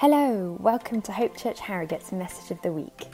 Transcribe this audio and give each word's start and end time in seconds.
Hello, 0.00 0.56
welcome 0.60 1.02
to 1.02 1.12
Hope 1.12 1.36
Church 1.36 1.60
Harrogate's 1.60 2.10
Message 2.10 2.50
of 2.50 2.62
the 2.62 2.72
Week. 2.72 3.06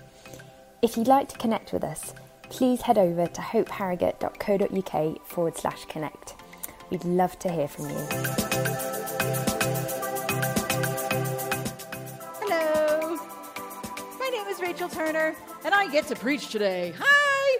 If 0.82 0.97
you'd 0.97 1.09
like 1.09 1.28
to 1.31 1.36
connect 1.36 1.73
with 1.73 1.82
us, 1.82 2.15
please 2.48 2.81
head 2.81 2.97
over 2.97 3.27
to 3.27 3.40
hopeharrogate.co.uk 3.40 5.26
forward 5.26 5.56
slash 5.56 5.84
connect. 5.86 6.36
We'd 6.90 7.04
love 7.04 7.36
to 7.40 7.50
hear 7.50 7.66
from 7.66 7.90
you. 7.90 7.96
Hello, 12.38 13.16
my 14.21 14.28
name 14.28 14.46
is 14.46 14.60
Rachel 14.60 14.88
Turner, 14.88 15.34
and 15.64 15.74
I 15.74 15.90
get 15.90 16.07
to 16.07 16.14
preach 16.14 16.50
today. 16.50 16.95
Hi! 16.96 17.59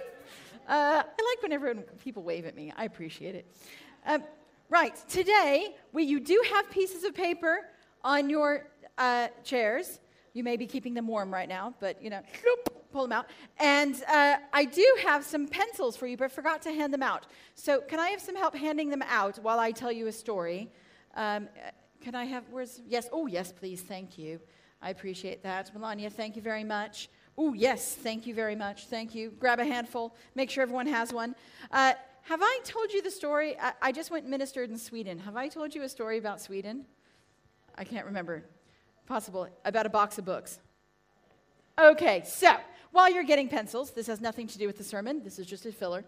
Uh, 0.69 1.03
I 1.03 1.35
like 1.35 1.43
whenever 1.43 1.75
people 2.05 2.23
wave 2.23 2.47
at 2.47 2.55
me, 2.55 2.73
I 2.77 2.85
appreciate 2.85 3.35
it. 3.35 3.45
Um, 4.07 4.23
right, 4.71 4.95
today, 5.09 5.75
we, 5.93 6.05
you 6.05 6.21
do 6.21 6.41
have 6.55 6.71
pieces 6.71 7.03
of 7.03 7.13
paper 7.13 7.63
on 8.05 8.31
your 8.31 8.69
uh, 8.99 9.29
chairs. 9.45 10.01
You 10.33 10.45
may 10.45 10.57
be 10.57 10.67
keeping 10.67 10.95
them 10.95 11.07
warm 11.07 11.33
right 11.33 11.49
now, 11.49 11.75
but 11.81 12.03
you 12.03 12.11
know, 12.11 12.21
pull 12.93 13.03
them 13.03 13.13
out. 13.13 13.27
And 13.59 14.03
uh, 14.09 14.37
I 14.53 14.65
do 14.65 14.87
have 15.03 15.25
some 15.25 15.47
pencils 15.49 15.97
for 15.97 16.07
you, 16.07 16.17
but 16.17 16.33
forgot 16.33 16.63
to 16.63 16.73
hand 16.73 16.95
them 16.95 17.03
out. 17.03 17.27
So, 17.55 17.81
can 17.81 18.01
I 18.01 18.09
have 18.09 18.21
some 18.21 18.37
help 18.37 18.55
handing 18.55 18.89
them 18.91 19.03
out 19.09 19.39
while 19.39 19.59
I 19.59 19.71
tell 19.71 19.93
you 19.93 20.07
a 20.07 20.13
story? 20.13 20.71
Um, 21.15 21.49
uh, 21.57 21.71
can 22.01 22.15
I 22.15 22.25
have, 22.25 22.45
where's, 22.51 22.81
yes, 22.87 23.09
oh, 23.13 23.27
yes, 23.27 23.53
please, 23.53 23.83
thank 23.83 24.17
you. 24.17 24.41
I 24.81 24.91
appreciate 24.91 25.43
that. 25.43 25.75
Melania, 25.75 26.11
thank 26.11 26.37
you 26.37 26.43
very 26.43 26.65
much. 26.65 27.09
Oh, 27.37 27.53
yes, 27.53 27.95
thank 27.95 28.27
you 28.27 28.35
very 28.35 28.57
much. 28.57 28.87
Thank 28.87 29.15
you. 29.15 29.31
Grab 29.39 29.59
a 29.61 29.65
handful, 29.65 30.15
make 30.35 30.51
sure 30.51 30.63
everyone 30.63 30.87
has 30.87 31.13
one. 31.13 31.35
Uh, 31.71 31.95
have 32.23 32.41
I 32.43 32.61
told 32.65 32.93
you 32.93 33.03
the 33.03 33.11
story? 33.11 33.59
I, 33.61 33.73
I 33.83 33.93
just 33.93 34.11
went 34.11 34.25
and 34.25 34.31
ministered 34.31 34.71
in 34.71 34.79
Sweden. 34.79 35.19
Have 35.19 35.37
I 35.37 35.49
told 35.49 35.75
you 35.75 35.83
a 35.83 35.89
story 35.89 36.19
about 36.19 36.41
Sweden? 36.41 36.87
I 37.77 37.85
can't 37.85 38.07
remember. 38.07 38.45
Possible. 39.07 39.49
About 39.65 39.87
a 39.87 39.91
box 39.91 40.19
of 40.19 40.25
books. 40.25 40.59
Okay, 41.79 42.23
so 42.27 42.57
while 42.91 43.13
you're 43.13 43.25
getting 43.25 43.49
pencils, 43.49 43.93
this 43.93 44.07
has 44.07 44.21
nothing 44.21 44.47
to 44.49 44.59
do 44.59 44.67
with 44.67 44.79
the 44.79 44.85
sermon, 44.85 45.23
this 45.23 45.39
is 45.39 45.47
just 45.47 45.67
a 45.67 45.73
filler. 45.73 46.05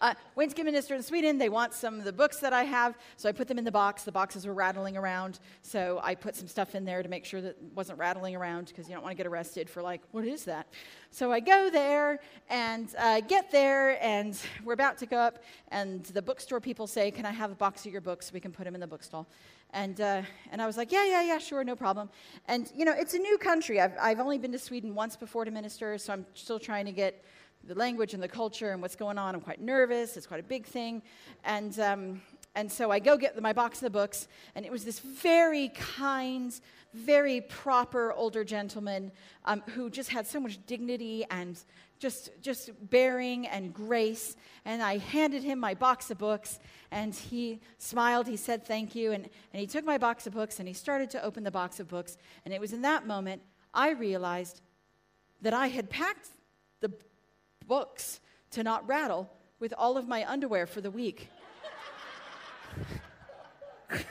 Uh, 0.00 0.12
get 0.36 0.66
ministered 0.66 0.96
in 0.96 1.02
Sweden. 1.02 1.38
They 1.38 1.48
want 1.48 1.72
some 1.72 1.98
of 1.98 2.04
the 2.04 2.12
books 2.12 2.38
that 2.38 2.52
I 2.52 2.64
have, 2.64 2.98
so 3.16 3.28
I 3.28 3.32
put 3.32 3.48
them 3.48 3.58
in 3.58 3.64
the 3.64 3.72
box. 3.72 4.02
The 4.02 4.12
boxes 4.12 4.46
were 4.46 4.52
rattling 4.52 4.96
around, 4.96 5.38
so 5.62 6.00
I 6.02 6.14
put 6.14 6.36
some 6.36 6.48
stuff 6.48 6.74
in 6.74 6.84
there 6.84 7.02
to 7.02 7.08
make 7.08 7.24
sure 7.24 7.40
that 7.40 7.56
wasn't 7.74 7.98
rattling 7.98 8.34
around 8.34 8.66
because 8.66 8.88
you 8.88 8.94
don't 8.94 9.02
want 9.02 9.12
to 9.12 9.16
get 9.16 9.26
arrested 9.26 9.70
for, 9.70 9.82
like, 9.82 10.02
what 10.10 10.24
is 10.24 10.44
that? 10.44 10.66
So 11.10 11.32
I 11.32 11.40
go 11.40 11.70
there 11.70 12.18
and 12.50 12.88
uh, 12.98 13.20
get 13.20 13.50
there, 13.50 14.02
and 14.04 14.38
we're 14.64 14.74
about 14.74 14.98
to 14.98 15.06
go 15.06 15.16
up, 15.16 15.42
and 15.68 16.04
the 16.06 16.22
bookstore 16.22 16.60
people 16.60 16.86
say, 16.86 17.10
Can 17.10 17.24
I 17.24 17.32
have 17.32 17.50
a 17.50 17.54
box 17.56 17.86
of 17.86 17.92
your 17.92 18.00
books 18.00 18.26
so 18.26 18.34
we 18.34 18.40
can 18.40 18.52
put 18.52 18.64
them 18.64 18.74
in 18.74 18.80
the 18.80 18.86
bookstall? 18.86 19.26
And, 19.74 20.00
uh, 20.00 20.22
and 20.52 20.62
I 20.62 20.66
was 20.66 20.76
like, 20.76 20.92
yeah, 20.92 21.04
yeah, 21.04 21.22
yeah, 21.22 21.38
sure, 21.38 21.64
no 21.64 21.74
problem. 21.74 22.08
And, 22.46 22.70
you 22.76 22.84
know, 22.84 22.94
it's 22.96 23.14
a 23.14 23.18
new 23.18 23.36
country. 23.36 23.80
I've, 23.80 23.94
I've 24.00 24.20
only 24.20 24.38
been 24.38 24.52
to 24.52 24.58
Sweden 24.58 24.94
once 24.94 25.16
before 25.16 25.44
to 25.44 25.50
minister, 25.50 25.98
so 25.98 26.12
I'm 26.12 26.24
still 26.34 26.60
trying 26.60 26.86
to 26.86 26.92
get 26.92 27.24
the 27.64 27.74
language 27.74 28.14
and 28.14 28.22
the 28.22 28.28
culture 28.28 28.70
and 28.70 28.80
what's 28.80 28.94
going 28.94 29.18
on. 29.18 29.34
I'm 29.34 29.40
quite 29.40 29.60
nervous. 29.60 30.16
It's 30.16 30.28
quite 30.28 30.38
a 30.38 30.44
big 30.44 30.64
thing. 30.64 31.02
And, 31.44 31.76
um, 31.80 32.22
and 32.54 32.70
so 32.70 32.92
I 32.92 33.00
go 33.00 33.16
get 33.16 33.40
my 33.42 33.52
box 33.52 33.78
of 33.78 33.82
the 33.82 33.90
books, 33.90 34.28
and 34.54 34.64
it 34.64 34.70
was 34.70 34.84
this 34.84 35.00
very 35.00 35.70
kind, 35.70 36.54
very 36.92 37.40
proper 37.40 38.12
older 38.12 38.44
gentleman 38.44 39.10
um, 39.44 39.60
who 39.70 39.90
just 39.90 40.10
had 40.10 40.24
so 40.24 40.38
much 40.38 40.64
dignity 40.66 41.24
and 41.32 41.58
just, 42.04 42.28
just 42.42 42.70
bearing 42.90 43.46
and 43.46 43.72
grace. 43.72 44.36
And 44.66 44.82
I 44.82 44.98
handed 44.98 45.42
him 45.42 45.58
my 45.58 45.72
box 45.72 46.10
of 46.10 46.18
books, 46.18 46.58
and 46.90 47.14
he 47.14 47.60
smiled. 47.78 48.26
He 48.26 48.36
said 48.36 48.66
thank 48.66 48.94
you. 48.94 49.12
And, 49.12 49.24
and 49.24 49.60
he 49.60 49.66
took 49.66 49.86
my 49.86 49.96
box 49.96 50.26
of 50.26 50.34
books 50.34 50.58
and 50.58 50.68
he 50.68 50.74
started 50.74 51.08
to 51.10 51.24
open 51.24 51.44
the 51.44 51.50
box 51.50 51.80
of 51.80 51.88
books. 51.88 52.18
And 52.44 52.52
it 52.52 52.60
was 52.60 52.74
in 52.74 52.82
that 52.82 53.06
moment 53.06 53.40
I 53.72 53.92
realized 53.92 54.60
that 55.40 55.54
I 55.54 55.68
had 55.68 55.88
packed 55.88 56.28
the 56.80 56.92
books 57.66 58.20
to 58.50 58.62
not 58.62 58.86
rattle 58.86 59.30
with 59.58 59.72
all 59.78 59.96
of 59.96 60.06
my 60.06 60.30
underwear 60.30 60.66
for 60.66 60.82
the 60.82 60.90
week. 60.90 61.28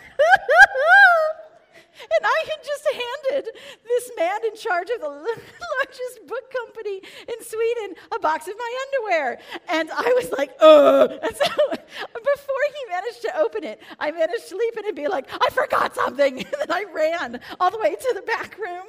And 2.03 2.25
I 2.25 2.45
had 2.49 2.63
just 2.63 2.85
handed 2.91 3.55
this 3.87 4.11
man 4.17 4.39
in 4.45 4.52
charge 4.63 4.89
of 4.89 5.01
the 5.01 5.07
largest 5.09 6.27
book 6.27 6.51
company 6.51 7.01
in 7.27 7.43
Sweden 7.43 7.95
a 8.15 8.19
box 8.19 8.47
of 8.47 8.55
my 8.57 8.85
underwear. 8.85 9.39
And 9.69 9.91
I 9.91 10.13
was 10.15 10.31
like, 10.31 10.55
oh. 10.59 11.07
And 11.23 11.35
so 11.35 11.45
before 11.45 12.63
he 12.75 12.89
managed 12.89 13.21
to 13.21 13.37
open 13.37 13.63
it, 13.63 13.81
I 13.99 14.11
managed 14.11 14.49
to 14.49 14.57
leap 14.57 14.77
in 14.77 14.85
and 14.87 14.95
be 14.95 15.07
like, 15.07 15.27
I 15.31 15.49
forgot 15.49 15.95
something. 15.95 16.45
And 16.53 16.69
then 16.69 16.71
I 16.71 16.85
ran 16.93 17.39
all 17.59 17.71
the 17.71 17.79
way 17.79 17.95
to 17.95 18.11
the 18.15 18.21
back 18.21 18.57
room. 18.57 18.85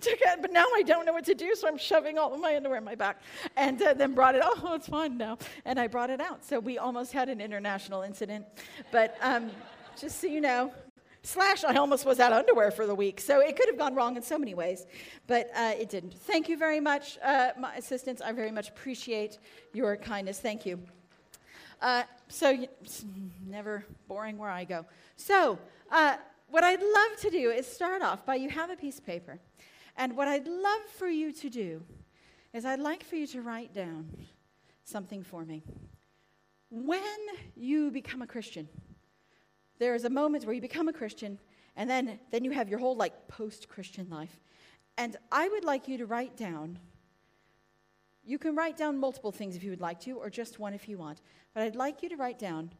Took 0.00 0.20
it, 0.20 0.42
but 0.42 0.52
now 0.52 0.66
I 0.74 0.82
don't 0.82 1.06
know 1.06 1.12
what 1.12 1.24
to 1.24 1.34
do, 1.34 1.54
so 1.54 1.66
I'm 1.66 1.78
shoving 1.78 2.18
all 2.18 2.32
of 2.34 2.40
my 2.40 2.54
underwear 2.56 2.78
in 2.78 2.84
my 2.84 2.94
back. 2.94 3.20
And 3.56 3.80
uh, 3.80 3.94
then 3.94 4.14
brought 4.14 4.34
it, 4.34 4.42
oh, 4.44 4.74
it's 4.74 4.88
fine 4.88 5.16
now. 5.16 5.38
And 5.64 5.80
I 5.80 5.86
brought 5.86 6.10
it 6.10 6.20
out. 6.20 6.44
So 6.44 6.58
we 6.60 6.78
almost 6.78 7.12
had 7.12 7.28
an 7.28 7.40
international 7.40 8.02
incident. 8.02 8.44
But 8.92 9.16
um, 9.22 9.50
just 9.98 10.20
so 10.20 10.26
you 10.26 10.40
know, 10.40 10.72
Slash, 11.22 11.64
I 11.64 11.74
almost 11.74 12.06
was 12.06 12.20
out 12.20 12.32
of 12.32 12.38
underwear 12.38 12.70
for 12.70 12.86
the 12.86 12.94
week. 12.94 13.20
So 13.20 13.40
it 13.40 13.56
could 13.56 13.68
have 13.68 13.78
gone 13.78 13.94
wrong 13.94 14.16
in 14.16 14.22
so 14.22 14.38
many 14.38 14.54
ways, 14.54 14.86
but 15.26 15.50
uh, 15.54 15.74
it 15.78 15.90
didn't. 15.90 16.14
Thank 16.14 16.48
you 16.48 16.56
very 16.56 16.80
much, 16.80 17.18
uh, 17.22 17.50
my 17.58 17.74
assistants. 17.76 18.22
I 18.22 18.32
very 18.32 18.50
much 18.50 18.68
appreciate 18.68 19.38
your 19.72 19.96
kindness. 19.96 20.40
Thank 20.40 20.64
you. 20.64 20.80
Uh, 21.80 22.02
so, 22.28 22.66
never 23.46 23.84
boring 24.08 24.36
where 24.38 24.50
I 24.50 24.64
go. 24.64 24.84
So, 25.16 25.58
uh, 25.90 26.16
what 26.48 26.64
I'd 26.64 26.82
love 26.82 27.20
to 27.20 27.30
do 27.30 27.50
is 27.50 27.66
start 27.66 28.02
off 28.02 28.24
by 28.24 28.36
you 28.36 28.48
have 28.48 28.70
a 28.70 28.76
piece 28.76 28.98
of 28.98 29.06
paper. 29.06 29.38
And 29.96 30.16
what 30.16 30.28
I'd 30.28 30.46
love 30.46 30.82
for 30.96 31.08
you 31.08 31.32
to 31.32 31.50
do 31.50 31.82
is 32.52 32.64
I'd 32.64 32.80
like 32.80 33.04
for 33.04 33.16
you 33.16 33.26
to 33.28 33.42
write 33.42 33.74
down 33.74 34.08
something 34.84 35.22
for 35.22 35.44
me. 35.44 35.62
When 36.70 37.02
you 37.54 37.90
become 37.90 38.22
a 38.22 38.26
Christian, 38.26 38.68
there 39.78 39.94
is 39.94 40.04
a 40.04 40.10
moment 40.10 40.44
where 40.44 40.54
you 40.54 40.60
become 40.60 40.88
a 40.88 40.92
Christian, 40.92 41.38
and 41.76 41.88
then, 41.88 42.18
then 42.30 42.44
you 42.44 42.50
have 42.50 42.68
your 42.68 42.78
whole 42.78 42.96
like 42.96 43.28
post-Christian 43.28 44.08
life. 44.10 44.40
And 44.96 45.16
I 45.30 45.48
would 45.48 45.64
like 45.64 45.86
you 45.86 45.98
to 45.98 46.06
write 46.06 46.36
down, 46.36 46.78
you 48.24 48.38
can 48.38 48.56
write 48.56 48.76
down 48.76 48.98
multiple 48.98 49.32
things 49.32 49.56
if 49.56 49.62
you 49.62 49.70
would 49.70 49.80
like 49.80 50.00
to, 50.00 50.12
or 50.12 50.28
just 50.28 50.58
one 50.58 50.74
if 50.74 50.88
you 50.88 50.98
want. 50.98 51.22
But 51.54 51.62
I'd 51.62 51.76
like 51.76 52.02
you 52.02 52.08
to 52.08 52.16
write 52.16 52.38
down 52.38 52.72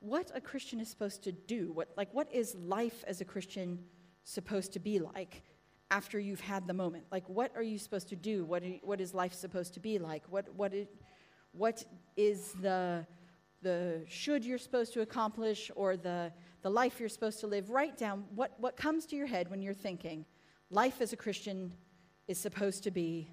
what 0.00 0.30
a 0.34 0.40
Christian 0.40 0.78
is 0.78 0.88
supposed 0.88 1.24
to 1.24 1.32
do. 1.32 1.72
What, 1.72 1.88
like, 1.96 2.12
what 2.14 2.32
is 2.32 2.54
life 2.54 3.02
as 3.06 3.20
a 3.20 3.24
Christian 3.24 3.80
supposed 4.24 4.72
to 4.74 4.78
be 4.78 4.98
like 4.98 5.42
after 5.90 6.20
you've 6.20 6.40
had 6.40 6.66
the 6.66 6.74
moment? 6.74 7.04
Like, 7.10 7.28
what 7.28 7.50
are 7.56 7.62
you 7.62 7.78
supposed 7.78 8.08
to 8.10 8.16
do? 8.16 8.44
What, 8.44 8.62
are, 8.62 8.74
what 8.82 9.00
is 9.00 9.14
life 9.14 9.32
supposed 9.32 9.74
to 9.74 9.80
be 9.80 9.98
like? 9.98 10.22
What, 10.28 10.54
what, 10.54 10.74
is, 10.74 10.86
what 11.52 11.82
is 12.16 12.52
the 12.60 13.06
the 13.62 14.02
should 14.08 14.44
you're 14.44 14.58
supposed 14.58 14.92
to 14.94 15.00
accomplish 15.00 15.70
or 15.74 15.96
the, 15.96 16.32
the 16.62 16.70
life 16.70 17.00
you're 17.00 17.08
supposed 17.08 17.40
to 17.40 17.46
live, 17.46 17.70
write 17.70 17.96
down 17.96 18.24
what, 18.34 18.52
what 18.58 18.76
comes 18.76 19.06
to 19.06 19.16
your 19.16 19.26
head 19.26 19.50
when 19.50 19.62
you're 19.62 19.74
thinking, 19.74 20.24
life 20.70 21.00
as 21.00 21.12
a 21.12 21.16
Christian 21.16 21.72
is 22.28 22.38
supposed 22.38 22.84
to 22.84 22.90
be 22.90 23.30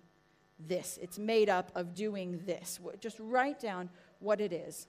this. 0.59 0.97
It's 1.01 1.19
made 1.19 1.49
up 1.49 1.71
of 1.75 1.93
doing 1.93 2.41
this. 2.45 2.79
Just 2.99 3.17
write 3.19 3.59
down 3.59 3.89
what 4.19 4.41
it 4.41 4.53
is. 4.53 4.87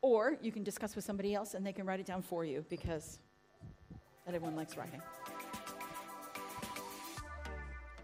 Or 0.00 0.36
you 0.42 0.52
can 0.52 0.64
discuss 0.64 0.96
with 0.96 1.04
somebody 1.04 1.34
else 1.34 1.54
and 1.54 1.64
they 1.64 1.72
can 1.72 1.86
write 1.86 2.00
it 2.00 2.06
down 2.06 2.22
for 2.22 2.44
you 2.44 2.64
because 2.68 3.18
everyone 4.26 4.56
likes 4.56 4.76
writing. 4.76 5.00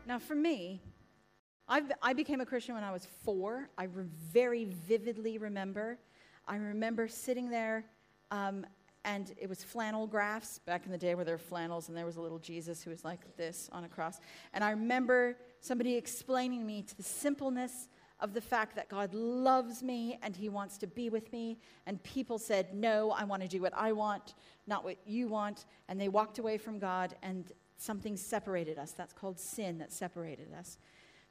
Now, 0.07 0.19
for 0.19 0.35
me, 0.35 0.81
I've, 1.71 1.93
i 2.03 2.13
became 2.13 2.41
a 2.41 2.47
Christian 2.47 2.75
when 2.75 2.83
I 2.83 2.91
was 2.91 3.07
four. 3.25 3.71
I 3.79 3.85
re- 3.85 4.05
very 4.33 4.65
vividly 4.65 5.39
remember. 5.39 5.99
I 6.49 6.57
remember 6.57 7.07
sitting 7.07 7.49
there, 7.49 7.85
um, 8.33 8.67
and 9.05 9.33
it 9.39 9.49
was 9.49 9.63
flannel 9.63 10.09
graphs 10.09 10.59
back 10.59 10.85
in 10.85 10.91
the 10.91 10.99
day 10.99 11.15
where 11.15 11.25
there 11.25 11.37
were 11.37 11.39
flannels, 11.39 11.89
and 11.89 11.97
there 11.97 12.05
was 12.05 12.17
a 12.17 12.21
little 12.21 12.41
Jesus 12.41 12.83
who 12.83 12.91
was 12.91 13.05
like 13.05 13.37
this 13.37 13.71
on 13.71 13.85
a 13.85 13.89
cross. 13.89 14.19
And 14.53 14.65
I 14.65 14.71
remember 14.71 15.37
somebody 15.61 15.95
explaining 15.95 16.59
to 16.59 16.65
me 16.65 16.83
to 16.83 16.97
the 16.97 17.05
simpleness 17.05 17.87
of 18.19 18.35
the 18.35 18.41
fact 18.41 18.75
that 18.75 18.89
God 18.89 19.15
loves 19.15 19.81
me 19.81 20.19
and 20.23 20.35
He 20.35 20.49
wants 20.49 20.77
to 20.79 20.89
be 20.89 21.09
with 21.09 21.33
me. 21.33 21.57
And 21.87 22.03
people 22.03 22.41
said, 22.41 22.75
No, 22.75 23.13
I 23.13 23.23
want 23.23 23.43
to 23.43 23.49
do 23.49 23.63
what 23.63 23.75
I 23.77 23.93
want, 23.93 24.35
not 24.67 24.83
what 24.83 24.97
you 25.07 25.29
want. 25.29 25.67
And 25.89 26.01
they 26.01 26.09
walked 26.09 26.41
away 26.41 26.59
from 26.59 26.81
God, 26.81 27.15
and 27.23 27.53
something 27.77 28.17
separated 28.17 28.77
us. 28.77 28.91
That's 28.91 29.13
called 29.13 29.39
sin 29.39 29.79
that 29.79 29.93
separated 29.93 30.53
us 30.53 30.79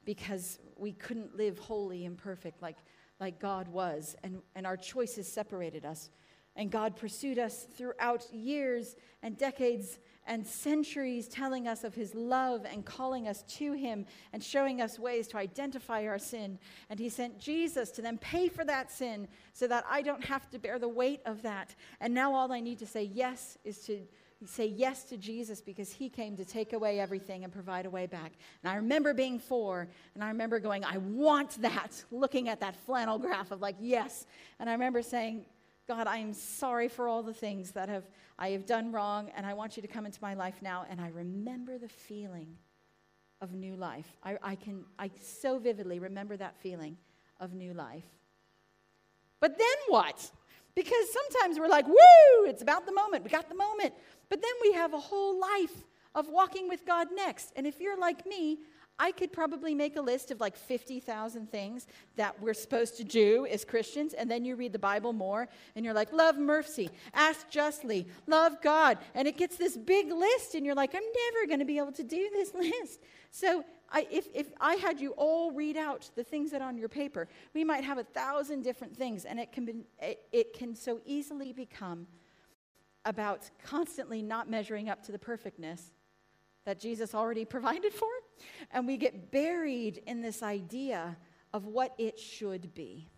because 0.04 0.58
we 0.76 0.92
couldn't 0.92 1.36
live 1.36 1.58
holy 1.58 2.04
and 2.06 2.16
perfect 2.16 2.62
like, 2.62 2.76
like 3.20 3.38
God 3.38 3.68
was, 3.68 4.16
and, 4.22 4.40
and 4.54 4.66
our 4.66 4.76
choices 4.76 5.30
separated 5.30 5.84
us. 5.84 6.10
And 6.56 6.70
God 6.70 6.96
pursued 6.96 7.38
us 7.38 7.66
throughout 7.76 8.26
years 8.32 8.96
and 9.22 9.38
decades 9.38 9.98
and 10.26 10.46
centuries, 10.46 11.28
telling 11.28 11.66
us 11.66 11.84
of 11.84 11.94
His 11.94 12.14
love 12.14 12.66
and 12.70 12.84
calling 12.84 13.28
us 13.28 13.42
to 13.42 13.72
Him 13.72 14.04
and 14.32 14.42
showing 14.42 14.80
us 14.80 14.98
ways 14.98 15.28
to 15.28 15.38
identify 15.38 16.06
our 16.06 16.18
sin. 16.18 16.58
And 16.88 16.98
He 16.98 17.08
sent 17.08 17.38
Jesus 17.38 17.90
to 17.92 18.02
then 18.02 18.18
pay 18.18 18.48
for 18.48 18.64
that 18.64 18.90
sin 18.90 19.28
so 19.52 19.66
that 19.68 19.84
I 19.88 20.02
don't 20.02 20.24
have 20.24 20.50
to 20.50 20.58
bear 20.58 20.78
the 20.78 20.88
weight 20.88 21.20
of 21.24 21.42
that. 21.42 21.74
And 22.00 22.12
now 22.12 22.34
all 22.34 22.52
I 22.52 22.60
need 22.60 22.78
to 22.80 22.86
say 22.86 23.04
yes 23.04 23.56
is 23.64 23.78
to 23.86 24.00
say 24.46 24.66
yes 24.66 25.04
to 25.04 25.16
Jesus 25.16 25.60
because 25.60 25.92
he 25.92 26.08
came 26.08 26.36
to 26.36 26.44
take 26.44 26.72
away 26.72 26.98
everything 26.98 27.44
and 27.44 27.52
provide 27.52 27.86
a 27.86 27.90
way 27.90 28.06
back. 28.06 28.32
And 28.62 28.72
I 28.72 28.76
remember 28.76 29.12
being 29.12 29.38
four, 29.38 29.88
and 30.14 30.24
I 30.24 30.28
remember 30.28 30.58
going, 30.58 30.84
I 30.84 30.98
want 30.98 31.60
that, 31.62 32.02
looking 32.10 32.48
at 32.48 32.60
that 32.60 32.76
flannel 32.86 33.18
graph 33.18 33.50
of 33.50 33.60
like, 33.60 33.76
yes. 33.80 34.26
And 34.58 34.68
I 34.68 34.72
remember 34.72 35.02
saying, 35.02 35.44
God, 35.86 36.06
I 36.06 36.18
am 36.18 36.32
sorry 36.32 36.88
for 36.88 37.08
all 37.08 37.22
the 37.22 37.34
things 37.34 37.72
that 37.72 37.88
have, 37.88 38.04
I 38.38 38.50
have 38.50 38.64
done 38.64 38.92
wrong, 38.92 39.30
and 39.36 39.44
I 39.44 39.54
want 39.54 39.76
you 39.76 39.82
to 39.82 39.88
come 39.88 40.06
into 40.06 40.20
my 40.22 40.34
life 40.34 40.62
now. 40.62 40.86
And 40.88 41.00
I 41.00 41.08
remember 41.08 41.78
the 41.78 41.88
feeling 41.88 42.56
of 43.40 43.54
new 43.54 43.74
life. 43.74 44.06
I, 44.22 44.38
I 44.42 44.54
can 44.54 44.84
I 44.98 45.10
so 45.20 45.58
vividly 45.58 45.98
remember 45.98 46.36
that 46.36 46.56
feeling 46.58 46.96
of 47.38 47.54
new 47.54 47.72
life. 47.72 48.04
But 49.40 49.56
then 49.56 49.66
what? 49.88 50.30
Because 50.74 51.12
sometimes 51.12 51.58
we're 51.58 51.68
like, 51.68 51.86
woo, 51.88 52.44
it's 52.44 52.62
about 52.62 52.86
the 52.86 52.92
moment. 52.92 53.24
We 53.24 53.30
got 53.30 53.48
the 53.48 53.54
moment. 53.54 53.94
But 54.30 54.40
then 54.40 54.52
we 54.62 54.72
have 54.72 54.94
a 54.94 54.98
whole 54.98 55.38
life 55.38 55.84
of 56.14 56.28
walking 56.28 56.68
with 56.68 56.86
God 56.86 57.08
next. 57.14 57.52
And 57.56 57.66
if 57.66 57.80
you're 57.80 57.98
like 57.98 58.24
me, 58.24 58.60
I 59.00 59.12
could 59.12 59.32
probably 59.32 59.74
make 59.74 59.96
a 59.96 60.02
list 60.02 60.30
of 60.30 60.40
like 60.40 60.56
50,000 60.56 61.50
things 61.50 61.86
that 62.16 62.40
we're 62.40 62.52
supposed 62.52 62.98
to 62.98 63.04
do 63.04 63.46
as 63.50 63.64
Christians. 63.64 64.12
And 64.12 64.30
then 64.30 64.44
you 64.44 64.56
read 64.56 64.74
the 64.74 64.78
Bible 64.78 65.14
more 65.14 65.48
and 65.74 65.86
you're 65.86 65.94
like, 65.94 66.12
love 66.12 66.36
mercy, 66.38 66.90
ask 67.14 67.48
justly, 67.48 68.06
love 68.26 68.60
God. 68.62 68.98
And 69.14 69.26
it 69.26 69.38
gets 69.38 69.56
this 69.56 69.74
big 69.74 70.12
list. 70.12 70.54
And 70.54 70.66
you're 70.66 70.74
like, 70.74 70.94
I'm 70.94 71.02
never 71.02 71.46
going 71.46 71.60
to 71.60 71.64
be 71.64 71.78
able 71.78 71.92
to 71.92 72.02
do 72.02 72.28
this 72.30 72.52
list. 72.82 73.00
So 73.30 73.64
I, 73.90 74.06
if, 74.10 74.26
if 74.34 74.52
I 74.60 74.74
had 74.74 75.00
you 75.00 75.12
all 75.12 75.50
read 75.50 75.78
out 75.78 76.10
the 76.14 76.24
things 76.24 76.50
that 76.50 76.60
are 76.60 76.68
on 76.68 76.76
your 76.76 76.90
paper, 76.90 77.26
we 77.54 77.64
might 77.64 77.84
have 77.84 77.96
a 77.96 78.04
thousand 78.04 78.64
different 78.64 78.94
things. 78.94 79.24
And 79.24 79.40
it 79.40 79.50
can, 79.50 79.64
be, 79.64 79.74
it, 80.02 80.20
it 80.30 80.52
can 80.52 80.74
so 80.74 81.00
easily 81.06 81.54
become 81.54 82.06
about 83.04 83.50
constantly 83.64 84.22
not 84.22 84.48
measuring 84.48 84.88
up 84.88 85.02
to 85.04 85.12
the 85.12 85.18
perfectness 85.18 85.92
that 86.64 86.78
Jesus 86.78 87.14
already 87.14 87.44
provided 87.56 87.92
for. 87.92 88.08
And 88.70 88.86
we 88.86 88.96
get 88.96 89.30
buried 89.30 90.02
in 90.06 90.20
this 90.20 90.42
idea 90.42 91.16
of 91.52 91.66
what 91.66 91.94
it 91.98 92.18
should 92.18 92.74
be. 92.74 93.08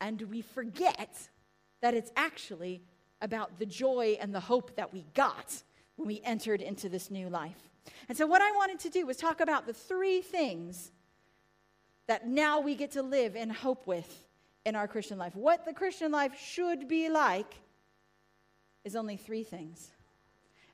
And 0.00 0.22
we 0.22 0.40
forget 0.40 1.28
that 1.82 1.94
it's 1.94 2.10
actually 2.16 2.82
about 3.20 3.58
the 3.58 3.66
joy 3.66 4.16
and 4.20 4.34
the 4.34 4.40
hope 4.40 4.76
that 4.76 4.92
we 4.92 5.04
got 5.14 5.62
when 5.96 6.08
we 6.08 6.20
entered 6.24 6.62
into 6.62 6.88
this 6.88 7.10
new 7.10 7.28
life. 7.28 7.68
And 8.08 8.16
so, 8.16 8.26
what 8.26 8.40
I 8.40 8.50
wanted 8.52 8.78
to 8.80 8.90
do 8.90 9.06
was 9.06 9.16
talk 9.16 9.40
about 9.40 9.66
the 9.66 9.74
three 9.74 10.22
things 10.22 10.90
that 12.06 12.26
now 12.26 12.60
we 12.60 12.74
get 12.74 12.92
to 12.92 13.02
live 13.02 13.36
in 13.36 13.50
hope 13.50 13.86
with 13.86 14.26
in 14.64 14.74
our 14.74 14.88
Christian 14.88 15.18
life. 15.18 15.34
What 15.34 15.64
the 15.64 15.72
Christian 15.72 16.10
life 16.10 16.38
should 16.38 16.88
be 16.88 17.08
like 17.08 17.54
is 18.84 18.96
only 18.96 19.16
three 19.16 19.44
things. 19.44 19.90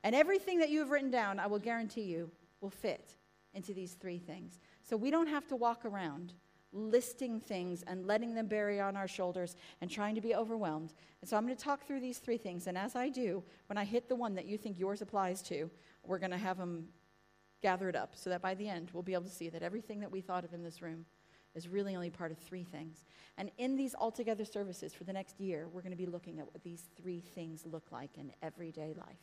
And 0.05 0.15
everything 0.15 0.59
that 0.61 0.71
you 0.71 0.81
have 0.81 0.91
written 0.91 1.11
down, 1.11 1.39
I 1.39 1.47
will 1.47 1.59
guarantee 1.59 2.03
you, 2.03 2.31
will 2.61 2.71
fit 2.71 3.17
into 3.55 3.75
these 3.75 3.95
three 3.95 4.19
things. 4.19 4.61
So 4.83 4.97
we 4.97 5.11
don't 5.11 5.27
have 5.27 5.47
to 5.49 5.57
walk 5.57 5.85
around 5.85 6.33
listing 6.73 7.41
things 7.41 7.83
and 7.87 8.07
letting 8.07 8.35
them 8.35 8.47
bury 8.47 8.81
on 8.81 8.97
our 8.97 9.09
shoulders 9.09 9.57
and 9.81 9.91
trying 9.91 10.15
to 10.15 10.21
be 10.21 10.35
overwhelmed. 10.35 10.93
And 11.21 11.29
so 11.29 11.37
I'm 11.37 11.45
going 11.45 11.57
to 11.57 11.63
talk 11.63 11.87
through 11.87 12.01
these 12.01 12.19
three 12.19 12.37
things. 12.37 12.67
And 12.67 12.77
as 12.77 12.95
I 12.95 13.09
do, 13.09 13.43
when 13.69 13.79
I 13.79 13.85
hit 13.85 14.09
the 14.09 14.15
one 14.15 14.35
that 14.35 14.47
you 14.47 14.59
think 14.59 14.79
yours 14.79 15.01
applies 15.01 15.43
to, 15.43 15.71
we're 16.05 16.19
going 16.19 16.31
to 16.31 16.37
have 16.37 16.59
them 16.59 16.89
gathered 17.63 17.97
up 17.97 18.15
so 18.15 18.31
that 18.31 18.43
by 18.43 18.55
the 18.55 18.69
end 18.69 18.91
we'll 18.93 19.03
be 19.03 19.15
able 19.15 19.25
to 19.25 19.31
see 19.31 19.49
that 19.49 19.63
everything 19.63 20.01
that 20.01 20.11
we 20.11 20.21
thought 20.21 20.45
of 20.45 20.53
in 20.53 20.63
this 20.63 20.83
room 20.83 21.07
is 21.57 21.69
really 21.69 21.97
only 21.97 22.11
part 22.11 22.31
of 22.31 22.39
three 22.39 22.63
things. 22.63 23.05
And 23.39 23.51
in 23.59 23.77
these 23.77 23.95
altogether 23.95 24.45
services 24.45 24.93
for 24.93 25.05
the 25.05 25.13
next 25.13 25.41
year, 25.41 25.67
we're 25.73 25.81
going 25.81 25.91
to 25.91 25.97
be 25.97 26.07
looking 26.07 26.39
at 26.39 26.47
what 26.47 26.63
these 26.63 26.85
three 27.01 27.21
things 27.21 27.65
look 27.67 27.85
like 27.91 28.11
in 28.17 28.31
everyday 28.43 28.95
life. 28.97 29.17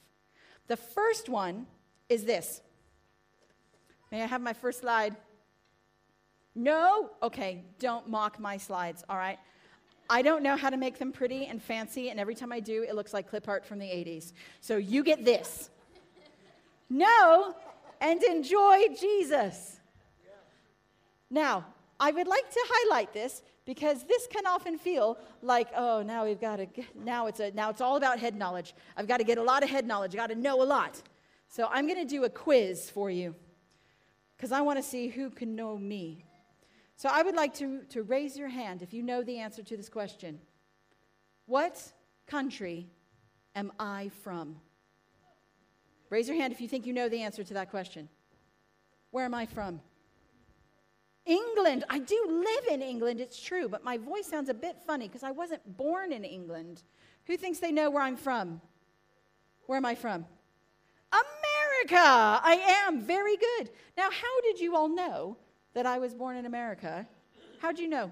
The 0.68 0.77
first 0.77 1.30
one 1.30 1.68
is 2.09 2.25
this. 2.25 2.62
May 4.12 4.24
I 4.24 4.25
have 4.25 4.41
my 4.41 4.53
first 4.53 4.81
slide? 4.81 5.15
Know? 6.56 7.09
Okay, 7.21 7.63
don't 7.80 8.09
mock 8.09 8.39
my 8.39 8.57
slides, 8.57 9.03
all 9.09 9.18
right? 9.18 9.39
I 10.09 10.21
don't 10.21 10.44
know 10.44 10.56
how 10.56 10.69
to 10.69 10.77
make 10.77 11.00
them 11.00 11.12
pretty 11.12 11.45
and 11.45 11.62
fancy, 11.62 12.09
and 12.09 12.19
every 12.19 12.35
time 12.35 12.51
I 12.51 12.59
do, 12.59 12.83
it 12.83 12.95
looks 12.95 13.13
like 13.13 13.30
clip 13.30 13.47
art 13.47 13.65
from 13.65 13.80
the 13.80 13.85
80s. 13.85 14.33
So 14.59 14.77
you 14.77 15.03
get 15.03 15.24
this. 15.24 15.69
No, 16.89 17.56
and 18.01 18.21
enjoy 18.21 18.89
Jesus. 19.00 19.80
Now, 21.31 21.65
I 22.03 22.11
would 22.11 22.27
like 22.27 22.50
to 22.50 22.59
highlight 22.69 23.13
this 23.13 23.41
because 23.63 24.03
this 24.03 24.27
can 24.27 24.45
often 24.45 24.77
feel 24.77 25.17
like, 25.41 25.69
oh, 25.73 26.03
now 26.05 26.25
we've 26.25 26.41
got 26.41 26.57
to, 26.57 26.67
now 27.01 27.27
it's, 27.27 27.39
a, 27.39 27.51
now 27.51 27.69
it's 27.69 27.79
all 27.79 27.95
about 27.95 28.19
head 28.19 28.35
knowledge. 28.35 28.75
I've 28.97 29.07
got 29.07 29.19
to 29.19 29.23
get 29.23 29.38
a 29.38 29.41
lot 29.41 29.63
of 29.63 29.69
head 29.69 29.88
knowledge. 29.88 30.11
I've 30.11 30.17
got 30.17 30.29
to 30.31 30.35
know 30.35 30.61
a 30.61 30.65
lot. 30.65 31.01
So 31.47 31.69
I'm 31.71 31.88
going 31.88 32.05
to 32.05 32.15
do 32.17 32.25
a 32.25 32.29
quiz 32.29 32.89
for 32.89 33.09
you 33.09 33.33
because 34.35 34.51
I 34.51 34.59
want 34.59 34.79
to 34.79 34.83
see 34.83 35.07
who 35.07 35.29
can 35.29 35.55
know 35.55 35.77
me. 35.77 36.25
So 36.97 37.07
I 37.09 37.23
would 37.23 37.35
like 37.35 37.53
to, 37.55 37.83
to 37.91 38.03
raise 38.03 38.35
your 38.35 38.49
hand 38.49 38.81
if 38.81 38.94
you 38.94 39.01
know 39.01 39.23
the 39.23 39.39
answer 39.39 39.63
to 39.63 39.77
this 39.77 39.88
question. 39.88 40.41
What 41.45 41.81
country 42.27 42.89
am 43.56 43.71
I 43.79 44.11
from? 44.23 44.57
Raise 46.09 46.27
your 46.27 46.35
hand 46.35 46.51
if 46.51 46.59
you 46.59 46.67
think 46.67 46.85
you 46.85 46.91
know 46.91 47.07
the 47.07 47.21
answer 47.21 47.45
to 47.45 47.53
that 47.53 47.71
question. 47.71 48.09
Where 49.11 49.23
am 49.23 49.33
I 49.33 49.45
from? 49.45 49.79
England. 51.25 51.85
I 51.89 51.99
do 51.99 52.25
live 52.27 52.73
in 52.73 52.81
England, 52.81 53.21
it's 53.21 53.41
true, 53.41 53.69
but 53.69 53.83
my 53.83 53.97
voice 53.97 54.27
sounds 54.27 54.49
a 54.49 54.53
bit 54.53 54.77
funny 54.85 55.07
because 55.07 55.23
I 55.23 55.31
wasn't 55.31 55.77
born 55.77 56.11
in 56.11 56.23
England. 56.23 56.83
Who 57.27 57.37
thinks 57.37 57.59
they 57.59 57.71
know 57.71 57.89
where 57.89 58.03
I'm 58.03 58.17
from? 58.17 58.61
Where 59.65 59.77
am 59.77 59.85
I 59.85 59.95
from? 59.95 60.25
America. 61.11 61.95
I 61.97 62.83
am. 62.85 63.01
Very 63.01 63.37
good. 63.37 63.69
Now, 63.97 64.09
how 64.09 64.41
did 64.41 64.59
you 64.59 64.75
all 64.75 64.89
know 64.89 65.37
that 65.73 65.85
I 65.85 65.99
was 65.99 66.13
born 66.13 66.35
in 66.35 66.45
America? 66.45 67.07
How'd 67.59 67.79
you 67.79 67.87
know? 67.87 68.11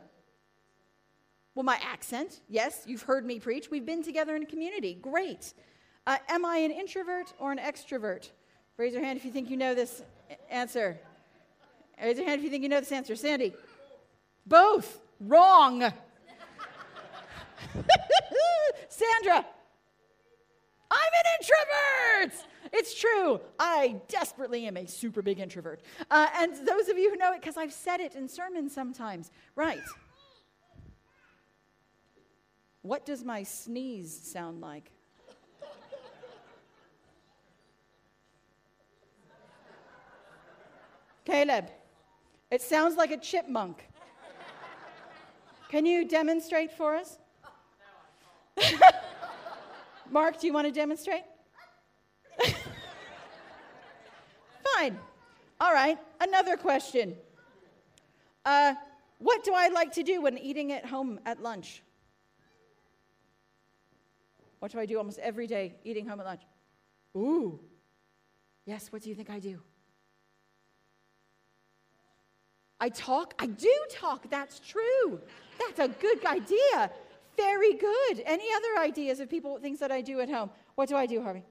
Well, 1.56 1.64
my 1.64 1.80
accent. 1.84 2.42
Yes, 2.48 2.84
you've 2.86 3.02
heard 3.02 3.26
me 3.26 3.40
preach. 3.40 3.70
We've 3.70 3.86
been 3.86 4.04
together 4.04 4.36
in 4.36 4.44
a 4.44 4.46
community. 4.46 4.94
Great. 4.94 5.54
Uh, 6.08 6.18
am 6.30 6.46
I 6.46 6.58
an 6.58 6.72
introvert 6.72 7.34
or 7.40 7.52
an 7.52 7.58
extrovert? 7.58 8.30
Raise 8.78 8.94
your 8.94 9.04
hand 9.04 9.18
if 9.18 9.26
you 9.26 9.32
think 9.32 9.50
you 9.50 9.58
know 9.58 9.76
this 9.76 10.02
answer. 10.50 11.00
Raise 12.02 12.18
your 12.18 12.26
hand 12.26 12.40
if 12.40 12.44
you 12.44 12.50
think 12.50 12.64
you 12.64 12.70
know 12.70 12.80
this 12.80 12.92
answer. 12.92 13.16
Sandy. 13.16 13.54
Both. 14.46 15.00
Wrong. 15.20 15.82
Sandra. 18.90 19.46
I'm 20.92 21.14
an 21.14 21.26
introvert. 21.40 22.34
It's 22.74 23.00
true. 23.00 23.40
I 23.60 24.02
desperately 24.08 24.66
am 24.66 24.78
a 24.78 24.88
super 24.88 25.22
big 25.22 25.40
introvert. 25.40 25.82
Uh, 26.10 26.28
and 26.36 26.56
those 26.68 26.90
of 26.90 26.98
you 26.98 27.12
who 27.12 27.18
know 27.18 27.34
it, 27.34 27.42
because 27.42 27.58
I've 27.58 27.74
said 27.74 28.00
it 28.00 28.16
in 28.16 28.28
sermons 28.28 28.74
sometimes. 28.74 29.30
Right. 29.56 29.80
What 32.82 33.06
does 33.06 33.24
my 33.24 33.44
sneeze 33.44 34.20
sound 34.24 34.60
like? 34.60 34.92
Caleb. 41.26 41.70
It 42.52 42.62
sounds 42.62 42.98
like 42.98 43.12
a 43.12 43.18
chipmunk. 43.18 43.88
Can 45.70 45.86
you 45.86 46.06
demonstrate 46.06 46.74
for 46.74 46.96
us? 46.96 47.18
Mark, 50.12 50.42
do 50.42 50.48
you 50.48 50.54
want 50.54 50.68
to 50.68 50.74
demonstrate? 50.74 51.24
Fine. 54.76 55.00
All 55.62 55.74
right, 55.74 55.98
another 56.20 56.58
question. 56.58 57.16
Uh, 58.46 58.74
what 59.20 59.46
do 59.46 59.54
I 59.54 59.70
like 59.70 59.94
to 59.94 60.04
do 60.04 60.22
when 60.22 60.38
eating 60.38 60.74
at 60.74 60.86
home 60.86 61.22
at 61.26 61.42
lunch? 61.42 61.82
What 64.60 64.72
do 64.72 64.80
I 64.80 64.86
do 64.86 64.98
almost 64.98 65.20
every 65.20 65.48
day 65.48 65.76
eating 65.86 66.06
home 66.06 66.20
at 66.20 66.26
lunch? 66.26 66.42
Ooh. 67.16 67.62
Yes, 68.66 68.92
what 68.92 69.04
do 69.04 69.10
you 69.10 69.16
think 69.16 69.30
I 69.30 69.40
do? 69.40 69.62
I 72.82 72.90
talk? 72.90 73.36
I 73.38 73.46
do 73.46 73.74
talk. 73.92 74.28
That's 74.30 74.60
true. 74.60 75.22
That's 75.60 75.80
a 75.80 75.88
good 75.88 76.26
idea. 76.26 76.92
Very 77.38 77.76
good. 77.76 78.24
Any 78.26 78.48
other 78.56 78.84
ideas 78.84 79.20
of 79.20 79.30
people, 79.30 79.60
things 79.60 79.80
that 79.80 79.92
I 79.92 80.02
do 80.02 80.20
at 80.20 80.30
home? 80.30 80.50
What 80.76 80.90
do 80.90 80.98
I 80.98 81.06
do, 81.06 81.22
Harvey? 81.22 81.44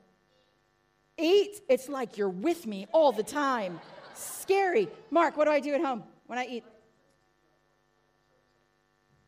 Eat. 1.17 1.61
It's 1.69 1.89
like 1.89 2.19
you're 2.19 2.29
with 2.29 2.67
me 2.67 2.89
all 2.93 3.13
the 3.13 3.23
time. 3.23 3.81
Scary. 4.15 4.89
Mark, 5.11 5.37
what 5.37 5.45
do 5.45 5.53
I 5.53 5.61
do 5.61 5.73
at 5.73 5.81
home 5.81 6.03
when 6.27 6.39
I 6.39 6.47
eat? 6.47 6.65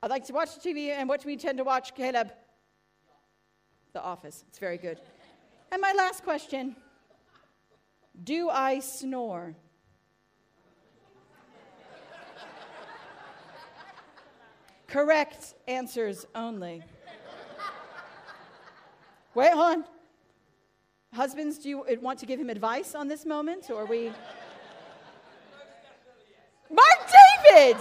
I 0.03 0.09
like 0.09 0.27
to 0.27 0.33
watch 0.33 0.57
the 0.57 0.69
TV, 0.69 0.89
and 0.89 1.09
what 1.09 1.23
do 1.23 1.29
we 1.29 1.37
tend 1.37 1.59
to 1.59 1.65
watch, 1.65 1.95
Caleb? 1.95 2.33
The 3.93 4.03
Office. 4.03 4.45
It's 4.49 4.59
very 4.59 4.79
good. 4.79 5.01
And 5.71 5.81
my 5.81 5.93
last 5.97 6.25
question 6.25 6.75
Do 8.25 8.51
I 8.51 8.81
snore? 8.81 9.55
Correct 14.93 15.55
answers 15.67 16.27
only. 16.35 16.83
Wait, 19.35 19.51
on. 19.51 19.85
Husbands, 21.15 21.57
do 21.57 21.71
you 21.71 21.87
want 22.03 22.19
to 22.19 22.27
give 22.27 22.39
him 22.39 22.51
advice 22.51 22.95
on 22.95 23.09
this 23.09 23.25
moment, 23.25 23.71
or 23.71 23.87
we? 23.87 24.13
Mark 26.71 27.11
David! 27.51 27.79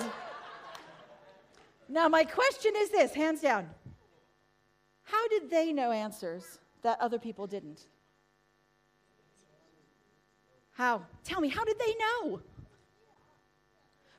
Now, 1.89 2.07
my 2.07 2.23
question 2.23 2.71
is 2.77 2.91
this 2.91 3.13
hands 3.13 3.41
down. 3.41 3.69
How 5.03 5.27
did 5.27 5.49
they 5.49 5.73
know 5.73 5.91
answers 5.91 6.59
that 6.81 6.97
other 7.01 7.19
people 7.19 7.45
didn't? 7.45 7.87
How? 10.71 11.01
Tell 11.25 11.41
me, 11.41 11.49
how 11.49 11.65
did 11.65 11.77
they 11.77 11.93
know? 11.99 12.39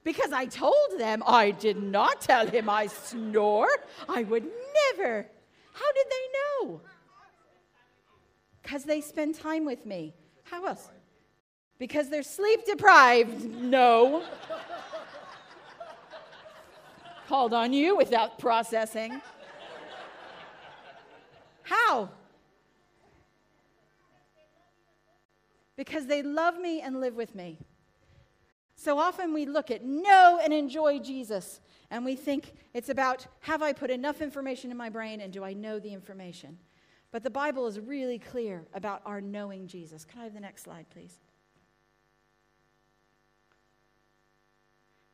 Because 0.04 0.32
I 0.32 0.46
told 0.46 0.98
them 0.98 1.22
I 1.26 1.52
did 1.52 1.80
not 1.80 2.20
tell 2.20 2.46
him 2.46 2.68
I 2.68 2.88
snore. 2.88 3.68
I 4.08 4.24
would 4.24 4.44
never. 4.98 5.26
How 5.72 5.92
did 5.92 6.06
they 6.10 6.66
know? 6.66 6.80
Because 8.62 8.84
they 8.84 9.00
spend 9.00 9.36
time 9.36 9.64
with 9.64 9.86
me. 9.86 10.14
How 10.44 10.64
else? 10.64 10.88
Because 11.78 12.08
they're 12.08 12.22
sleep 12.22 12.64
deprived. 12.64 13.44
No. 13.44 14.24
Called 17.28 17.54
on 17.54 17.72
you 17.72 17.96
without 17.96 18.38
processing. 18.38 19.20
How? 21.62 22.10
Because 25.76 26.06
they 26.06 26.22
love 26.22 26.58
me 26.58 26.80
and 26.80 27.00
live 27.00 27.14
with 27.14 27.34
me. 27.34 27.58
So 28.82 28.98
often 28.98 29.32
we 29.32 29.46
look 29.46 29.70
at 29.70 29.84
know 29.84 30.40
and 30.42 30.52
enjoy 30.52 30.98
Jesus, 30.98 31.60
and 31.92 32.04
we 32.04 32.16
think 32.16 32.54
it's 32.74 32.88
about 32.88 33.24
have 33.38 33.62
I 33.62 33.72
put 33.72 33.90
enough 33.90 34.20
information 34.20 34.72
in 34.72 34.76
my 34.76 34.88
brain 34.88 35.20
and 35.20 35.32
do 35.32 35.44
I 35.44 35.52
know 35.52 35.78
the 35.78 35.94
information? 35.94 36.58
But 37.12 37.22
the 37.22 37.30
Bible 37.30 37.68
is 37.68 37.78
really 37.78 38.18
clear 38.18 38.66
about 38.74 39.00
our 39.06 39.20
knowing 39.20 39.68
Jesus. 39.68 40.04
Can 40.04 40.22
I 40.22 40.24
have 40.24 40.34
the 40.34 40.40
next 40.40 40.64
slide, 40.64 40.86
please? 40.90 41.20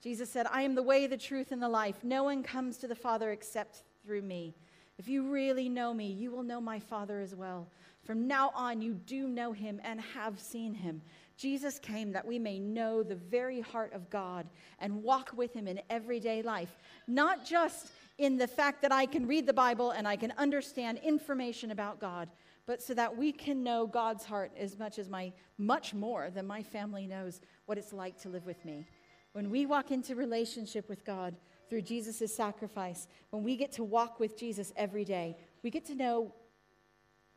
Jesus 0.02 0.30
said, 0.30 0.46
I 0.50 0.62
am 0.62 0.74
the 0.74 0.82
way, 0.82 1.06
the 1.06 1.18
truth, 1.18 1.52
and 1.52 1.62
the 1.62 1.68
life. 1.68 2.02
No 2.02 2.24
one 2.24 2.42
comes 2.42 2.78
to 2.78 2.88
the 2.88 2.94
Father 2.94 3.32
except 3.32 3.82
through 4.02 4.22
me. 4.22 4.54
If 4.96 5.08
you 5.08 5.30
really 5.30 5.68
know 5.68 5.92
me, 5.92 6.06
you 6.06 6.30
will 6.30 6.42
know 6.42 6.60
my 6.62 6.80
Father 6.80 7.20
as 7.20 7.34
well. 7.34 7.68
From 8.02 8.26
now 8.26 8.50
on, 8.54 8.80
you 8.80 8.94
do 8.94 9.28
know 9.28 9.52
him 9.52 9.78
and 9.84 10.00
have 10.00 10.40
seen 10.40 10.72
him. 10.72 11.02
Jesus 11.38 11.78
came 11.78 12.12
that 12.12 12.26
we 12.26 12.38
may 12.38 12.58
know 12.58 13.04
the 13.04 13.14
very 13.14 13.60
heart 13.60 13.92
of 13.92 14.10
God 14.10 14.48
and 14.80 15.04
walk 15.04 15.30
with 15.36 15.54
him 15.54 15.68
in 15.68 15.80
everyday 15.88 16.42
life, 16.42 16.76
not 17.06 17.44
just 17.44 17.92
in 18.18 18.36
the 18.36 18.48
fact 18.48 18.82
that 18.82 18.90
I 18.90 19.06
can 19.06 19.24
read 19.26 19.46
the 19.46 19.52
Bible 19.52 19.92
and 19.92 20.06
I 20.06 20.16
can 20.16 20.32
understand 20.36 20.98
information 20.98 21.70
about 21.70 22.00
God, 22.00 22.28
but 22.66 22.82
so 22.82 22.92
that 22.94 23.16
we 23.16 23.30
can 23.30 23.62
know 23.62 23.86
God's 23.86 24.24
heart 24.24 24.50
as 24.58 24.76
much 24.76 24.98
as 24.98 25.08
my 25.08 25.32
much 25.56 25.94
more 25.94 26.28
than 26.30 26.44
my 26.44 26.62
family 26.62 27.06
knows 27.06 27.40
what 27.66 27.78
it's 27.78 27.92
like 27.92 28.20
to 28.22 28.28
live 28.28 28.44
with 28.44 28.64
me. 28.64 28.84
When 29.32 29.48
we 29.48 29.64
walk 29.64 29.92
into 29.92 30.16
relationship 30.16 30.88
with 30.88 31.04
God 31.04 31.36
through 31.70 31.82
Jesus' 31.82 32.34
sacrifice, 32.34 33.06
when 33.30 33.44
we 33.44 33.56
get 33.56 33.70
to 33.72 33.84
walk 33.84 34.18
with 34.18 34.36
Jesus 34.36 34.72
every 34.76 35.04
day, 35.04 35.36
we 35.62 35.70
get 35.70 35.84
to 35.86 35.94
know 35.94 36.34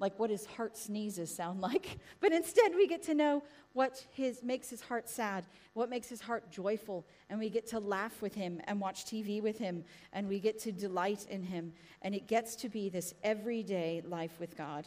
like 0.01 0.17
what 0.17 0.29
his 0.29 0.45
heart 0.45 0.75
sneezes 0.75 1.33
sound 1.33 1.61
like, 1.69 1.99
but 2.19 2.33
instead 2.33 2.73
we 2.75 2.87
get 2.87 3.03
to 3.03 3.13
know 3.13 3.43
what 3.73 4.05
his 4.11 4.43
makes 4.43 4.69
his 4.69 4.81
heart 4.81 5.07
sad, 5.07 5.45
what 5.73 5.89
makes 5.89 6.09
his 6.09 6.19
heart 6.19 6.51
joyful, 6.51 7.05
and 7.29 7.39
we 7.39 7.49
get 7.49 7.65
to 7.67 7.79
laugh 7.79 8.21
with 8.21 8.33
him 8.33 8.59
and 8.65 8.81
watch 8.81 9.05
TV 9.05 9.41
with 9.41 9.57
him, 9.57 9.85
and 10.11 10.27
we 10.27 10.39
get 10.39 10.59
to 10.59 10.71
delight 10.71 11.25
in 11.29 11.43
him, 11.43 11.71
and 12.01 12.13
it 12.13 12.27
gets 12.27 12.55
to 12.57 12.67
be 12.67 12.89
this 12.89 13.13
everyday 13.23 14.01
life 14.05 14.37
with 14.39 14.57
God. 14.57 14.85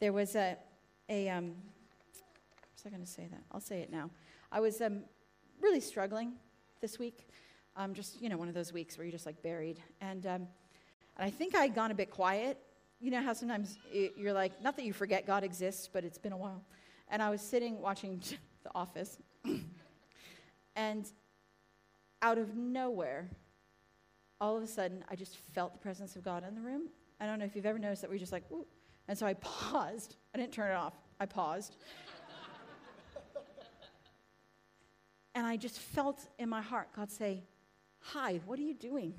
There 0.00 0.12
was 0.12 0.34
a, 0.36 0.56
a 1.10 1.28
um, 1.28 1.54
was 2.74 2.86
I 2.86 2.88
going 2.88 3.02
to 3.02 3.06
say 3.06 3.28
that? 3.30 3.42
I'll 3.52 3.60
say 3.60 3.80
it 3.80 3.92
now. 3.92 4.10
I 4.50 4.60
was 4.60 4.80
um, 4.80 5.02
really 5.60 5.80
struggling 5.80 6.32
this 6.80 6.98
week, 6.98 7.28
um, 7.76 7.94
just 7.94 8.22
you 8.22 8.28
know 8.28 8.36
one 8.36 8.48
of 8.48 8.54
those 8.54 8.72
weeks 8.72 8.96
where 8.96 9.04
you're 9.04 9.12
just 9.12 9.26
like 9.26 9.42
buried, 9.42 9.80
and 10.00 10.24
um, 10.26 10.46
and 11.16 11.26
I 11.26 11.30
think 11.30 11.54
I 11.54 11.62
had 11.62 11.74
gone 11.74 11.90
a 11.90 11.94
bit 11.94 12.10
quiet. 12.10 12.58
You 13.02 13.10
know 13.10 13.20
how 13.20 13.34
sometimes 13.34 13.76
you're 14.16 14.32
like, 14.32 14.62
not 14.62 14.76
that 14.76 14.86
you 14.86 14.94
forget 14.94 15.26
God 15.26 15.44
exists, 15.44 15.90
but 15.92 16.04
it's 16.04 16.18
been 16.18 16.32
a 16.32 16.36
while 16.36 16.62
and 17.12 17.22
I 17.22 17.30
was 17.30 17.40
sitting 17.40 17.80
watching 17.80 18.20
The 18.64 18.70
Office, 18.76 19.18
and 20.76 21.04
out 22.22 22.38
of 22.38 22.54
nowhere, 22.54 23.28
all 24.40 24.56
of 24.56 24.62
a 24.62 24.68
sudden, 24.68 25.04
I 25.10 25.16
just 25.16 25.36
felt 25.52 25.72
the 25.72 25.80
presence 25.80 26.14
of 26.14 26.22
God 26.22 26.44
in 26.46 26.54
the 26.54 26.60
room. 26.60 26.82
I 27.20 27.26
don't 27.26 27.40
know 27.40 27.44
if 27.44 27.56
you've 27.56 27.66
ever 27.66 27.80
noticed 27.80 28.02
that 28.02 28.10
we're 28.10 28.18
just 28.18 28.30
like, 28.30 28.44
Ooh. 28.52 28.64
and 29.08 29.18
so 29.18 29.26
I 29.26 29.34
paused. 29.40 30.14
I 30.32 30.38
didn't 30.38 30.52
turn 30.52 30.70
it 30.70 30.74
off. 30.74 30.94
I 31.18 31.26
paused. 31.26 31.74
and 35.34 35.44
I 35.44 35.56
just 35.56 35.80
felt 35.80 36.20
in 36.38 36.48
my 36.48 36.62
heart 36.62 36.88
God 36.94 37.10
say, 37.10 37.42
Hi, 37.98 38.40
what 38.46 38.60
are 38.60 38.62
you 38.62 38.74
doing? 38.74 39.14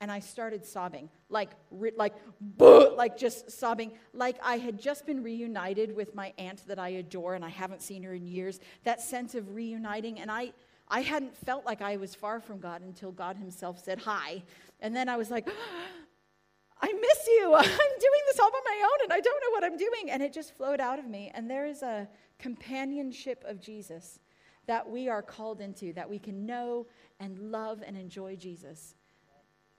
And 0.00 0.12
I 0.12 0.20
started 0.20 0.64
sobbing, 0.64 1.08
like, 1.30 1.50
like, 1.70 2.14
like 2.58 3.16
just 3.16 3.50
sobbing, 3.50 3.92
like 4.12 4.36
I 4.42 4.58
had 4.58 4.78
just 4.78 5.06
been 5.06 5.22
reunited 5.22 5.94
with 5.94 6.14
my 6.14 6.34
aunt 6.38 6.66
that 6.66 6.78
I 6.78 6.88
adore 6.88 7.34
and 7.34 7.44
I 7.44 7.48
haven't 7.48 7.82
seen 7.82 8.02
her 8.02 8.12
in 8.12 8.26
years. 8.26 8.60
That 8.84 9.00
sense 9.00 9.34
of 9.34 9.54
reuniting, 9.54 10.20
and 10.20 10.30
I, 10.30 10.52
I 10.88 11.00
hadn't 11.00 11.36
felt 11.36 11.64
like 11.64 11.80
I 11.80 11.96
was 11.96 12.14
far 12.14 12.40
from 12.40 12.58
God 12.58 12.82
until 12.82 13.10
God 13.10 13.36
Himself 13.36 13.82
said 13.82 13.98
hi, 14.00 14.42
and 14.80 14.94
then 14.94 15.08
I 15.08 15.16
was 15.16 15.30
like, 15.30 15.48
I 16.82 16.92
miss 16.92 17.26
you. 17.26 17.54
I'm 17.58 17.64
doing 17.64 18.22
this 18.26 18.38
all 18.38 18.50
by 18.50 18.60
my 18.64 18.82
own, 18.84 19.04
and 19.04 19.12
I 19.14 19.20
don't 19.20 19.42
know 19.42 19.50
what 19.52 19.64
I'm 19.64 19.78
doing, 19.78 20.10
and 20.10 20.22
it 20.22 20.34
just 20.34 20.54
flowed 20.56 20.80
out 20.80 20.98
of 20.98 21.06
me. 21.06 21.32
And 21.34 21.50
there 21.50 21.66
is 21.66 21.82
a 21.82 22.06
companionship 22.38 23.42
of 23.46 23.62
Jesus 23.62 24.20
that 24.66 24.90
we 24.90 25.08
are 25.08 25.22
called 25.22 25.62
into, 25.62 25.94
that 25.94 26.10
we 26.10 26.18
can 26.18 26.44
know 26.44 26.86
and 27.18 27.38
love 27.38 27.82
and 27.86 27.96
enjoy 27.96 28.36
Jesus 28.36 28.95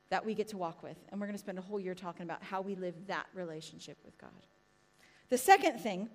that 0.10 0.26
we 0.26 0.34
get 0.34 0.48
to 0.50 0.58
walk 0.58 0.84
with. 0.84 0.98
And 1.10 1.20
we're 1.20 1.28
going 1.28 1.36
to 1.38 1.42
spend 1.42 1.58
a 1.58 1.62
whole 1.62 1.80
year 1.80 1.96
talking 1.96 2.24
about 2.24 2.42
how 2.44 2.62
we 2.62 2.76
live 2.76 2.96
that 3.08 3.28
relationship 3.34 3.98
with 4.06 4.18
God. 4.18 4.30
The 5.30 5.38
second 5.38 5.80
thing 5.80 6.10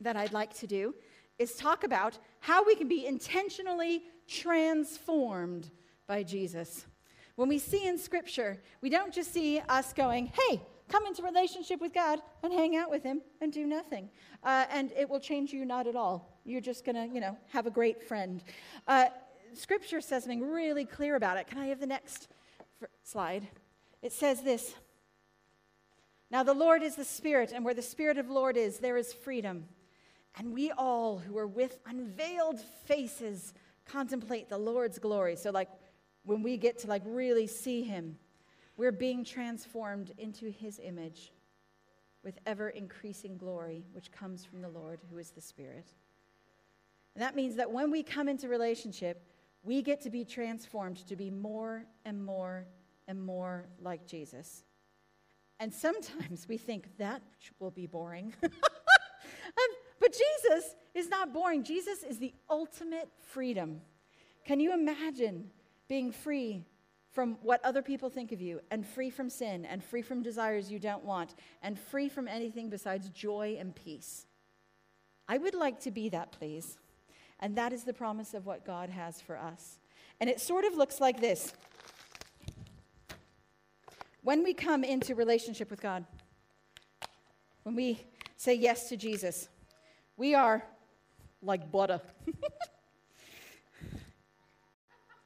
that 0.00 0.16
I'd 0.16 0.32
like 0.32 0.54
to 0.58 0.66
do 0.66 0.94
is 1.38 1.54
talk 1.54 1.84
about 1.84 2.18
how 2.40 2.64
we 2.64 2.74
can 2.74 2.88
be 2.88 3.06
intentionally 3.06 4.02
transformed 4.26 5.70
by 6.06 6.22
Jesus. 6.22 6.86
When 7.36 7.48
we 7.48 7.58
see 7.58 7.86
in 7.86 7.96
Scripture, 7.96 8.60
we 8.82 8.90
don't 8.90 9.14
just 9.14 9.32
see 9.32 9.62
us 9.68 9.92
going, 9.92 10.26
hey, 10.26 10.60
come 10.88 11.06
into 11.06 11.22
relationship 11.22 11.80
with 11.80 11.94
God 11.94 12.20
and 12.42 12.52
hang 12.52 12.76
out 12.76 12.90
with 12.90 13.02
Him 13.02 13.22
and 13.40 13.52
do 13.52 13.66
nothing. 13.66 14.10
Uh, 14.42 14.66
and 14.70 14.92
it 14.92 15.08
will 15.08 15.20
change 15.20 15.52
you 15.52 15.64
not 15.64 15.86
at 15.86 15.96
all. 15.96 16.38
You're 16.44 16.60
just 16.60 16.84
going 16.84 16.96
to, 16.96 17.14
you 17.14 17.20
know, 17.20 17.38
have 17.48 17.66
a 17.66 17.70
great 17.70 18.02
friend. 18.02 18.42
Uh, 18.86 19.06
scripture 19.54 20.00
says 20.00 20.24
something 20.24 20.42
really 20.42 20.84
clear 20.84 21.16
about 21.16 21.36
it. 21.36 21.46
Can 21.46 21.58
I 21.58 21.66
have 21.66 21.80
the 21.80 21.86
next 21.86 22.28
slide, 23.02 23.48
it 24.02 24.12
says 24.12 24.42
this 24.42 24.74
Now 26.30 26.42
the 26.42 26.54
Lord 26.54 26.82
is 26.82 26.96
the 26.96 27.04
Spirit, 27.04 27.52
and 27.54 27.64
where 27.64 27.74
the 27.74 27.82
Spirit 27.82 28.18
of 28.18 28.30
Lord 28.30 28.56
is, 28.56 28.78
there 28.78 28.96
is 28.96 29.12
freedom. 29.12 29.66
And 30.38 30.54
we 30.54 30.70
all 30.70 31.18
who 31.18 31.36
are 31.38 31.46
with 31.46 31.78
unveiled 31.86 32.60
faces 32.84 33.52
contemplate 33.84 34.48
the 34.48 34.58
Lord's 34.58 34.98
glory. 34.98 35.34
So, 35.34 35.50
like, 35.50 35.68
when 36.24 36.42
we 36.42 36.56
get 36.56 36.78
to 36.80 36.86
like 36.86 37.02
really 37.04 37.46
see 37.46 37.82
him, 37.82 38.16
we're 38.76 38.92
being 38.92 39.24
transformed 39.24 40.12
into 40.18 40.50
his 40.50 40.80
image 40.82 41.32
with 42.22 42.38
ever 42.46 42.68
increasing 42.68 43.36
glory, 43.36 43.84
which 43.92 44.12
comes 44.12 44.44
from 44.44 44.60
the 44.60 44.68
Lord, 44.68 45.00
who 45.10 45.18
is 45.18 45.30
the 45.30 45.40
Spirit. 45.40 45.86
And 47.14 47.22
that 47.22 47.34
means 47.34 47.56
that 47.56 47.72
when 47.72 47.90
we 47.90 48.02
come 48.02 48.28
into 48.28 48.48
relationship, 48.48 49.22
we 49.62 49.82
get 49.82 50.00
to 50.02 50.10
be 50.10 50.24
transformed 50.24 51.06
to 51.06 51.16
be 51.16 51.30
more 51.30 51.84
and 52.04 52.24
more 52.24 52.66
and 53.08 53.20
more 53.22 53.66
like 53.80 54.06
Jesus. 54.06 54.64
And 55.58 55.72
sometimes 55.72 56.48
we 56.48 56.56
think 56.56 56.96
that 56.98 57.22
will 57.58 57.70
be 57.70 57.86
boring. 57.86 58.32
um, 58.42 58.50
but 60.00 60.12
Jesus 60.12 60.74
is 60.94 61.08
not 61.08 61.32
boring. 61.32 61.62
Jesus 61.62 62.02
is 62.02 62.18
the 62.18 62.32
ultimate 62.48 63.08
freedom. 63.18 63.82
Can 64.46 64.58
you 64.58 64.72
imagine 64.72 65.50
being 65.88 66.10
free 66.12 66.64
from 67.12 67.36
what 67.42 67.62
other 67.64 67.82
people 67.82 68.08
think 68.08 68.30
of 68.30 68.40
you, 68.40 68.60
and 68.70 68.86
free 68.86 69.10
from 69.10 69.28
sin, 69.28 69.64
and 69.64 69.82
free 69.82 70.00
from 70.00 70.22
desires 70.22 70.70
you 70.70 70.78
don't 70.78 71.04
want, 71.04 71.34
and 71.60 71.76
free 71.76 72.08
from 72.08 72.28
anything 72.28 72.70
besides 72.70 73.08
joy 73.10 73.56
and 73.58 73.74
peace? 73.74 74.26
I 75.28 75.38
would 75.38 75.54
like 75.54 75.80
to 75.80 75.90
be 75.90 76.08
that, 76.10 76.30
please. 76.30 76.78
And 77.40 77.56
that 77.56 77.72
is 77.72 77.84
the 77.84 77.94
promise 77.94 78.34
of 78.34 78.46
what 78.46 78.66
God 78.66 78.90
has 78.90 79.20
for 79.20 79.36
us. 79.36 79.78
And 80.20 80.28
it 80.28 80.40
sort 80.40 80.64
of 80.64 80.76
looks 80.76 81.00
like 81.00 81.20
this. 81.20 81.52
When 84.22 84.44
we 84.44 84.52
come 84.52 84.84
into 84.84 85.14
relationship 85.14 85.70
with 85.70 85.80
God, 85.80 86.04
when 87.62 87.74
we 87.74 88.04
say 88.36 88.54
yes 88.54 88.90
to 88.90 88.96
Jesus, 88.96 89.48
we 90.18 90.34
are 90.34 90.62
like 91.42 91.72
butter. 91.72 92.02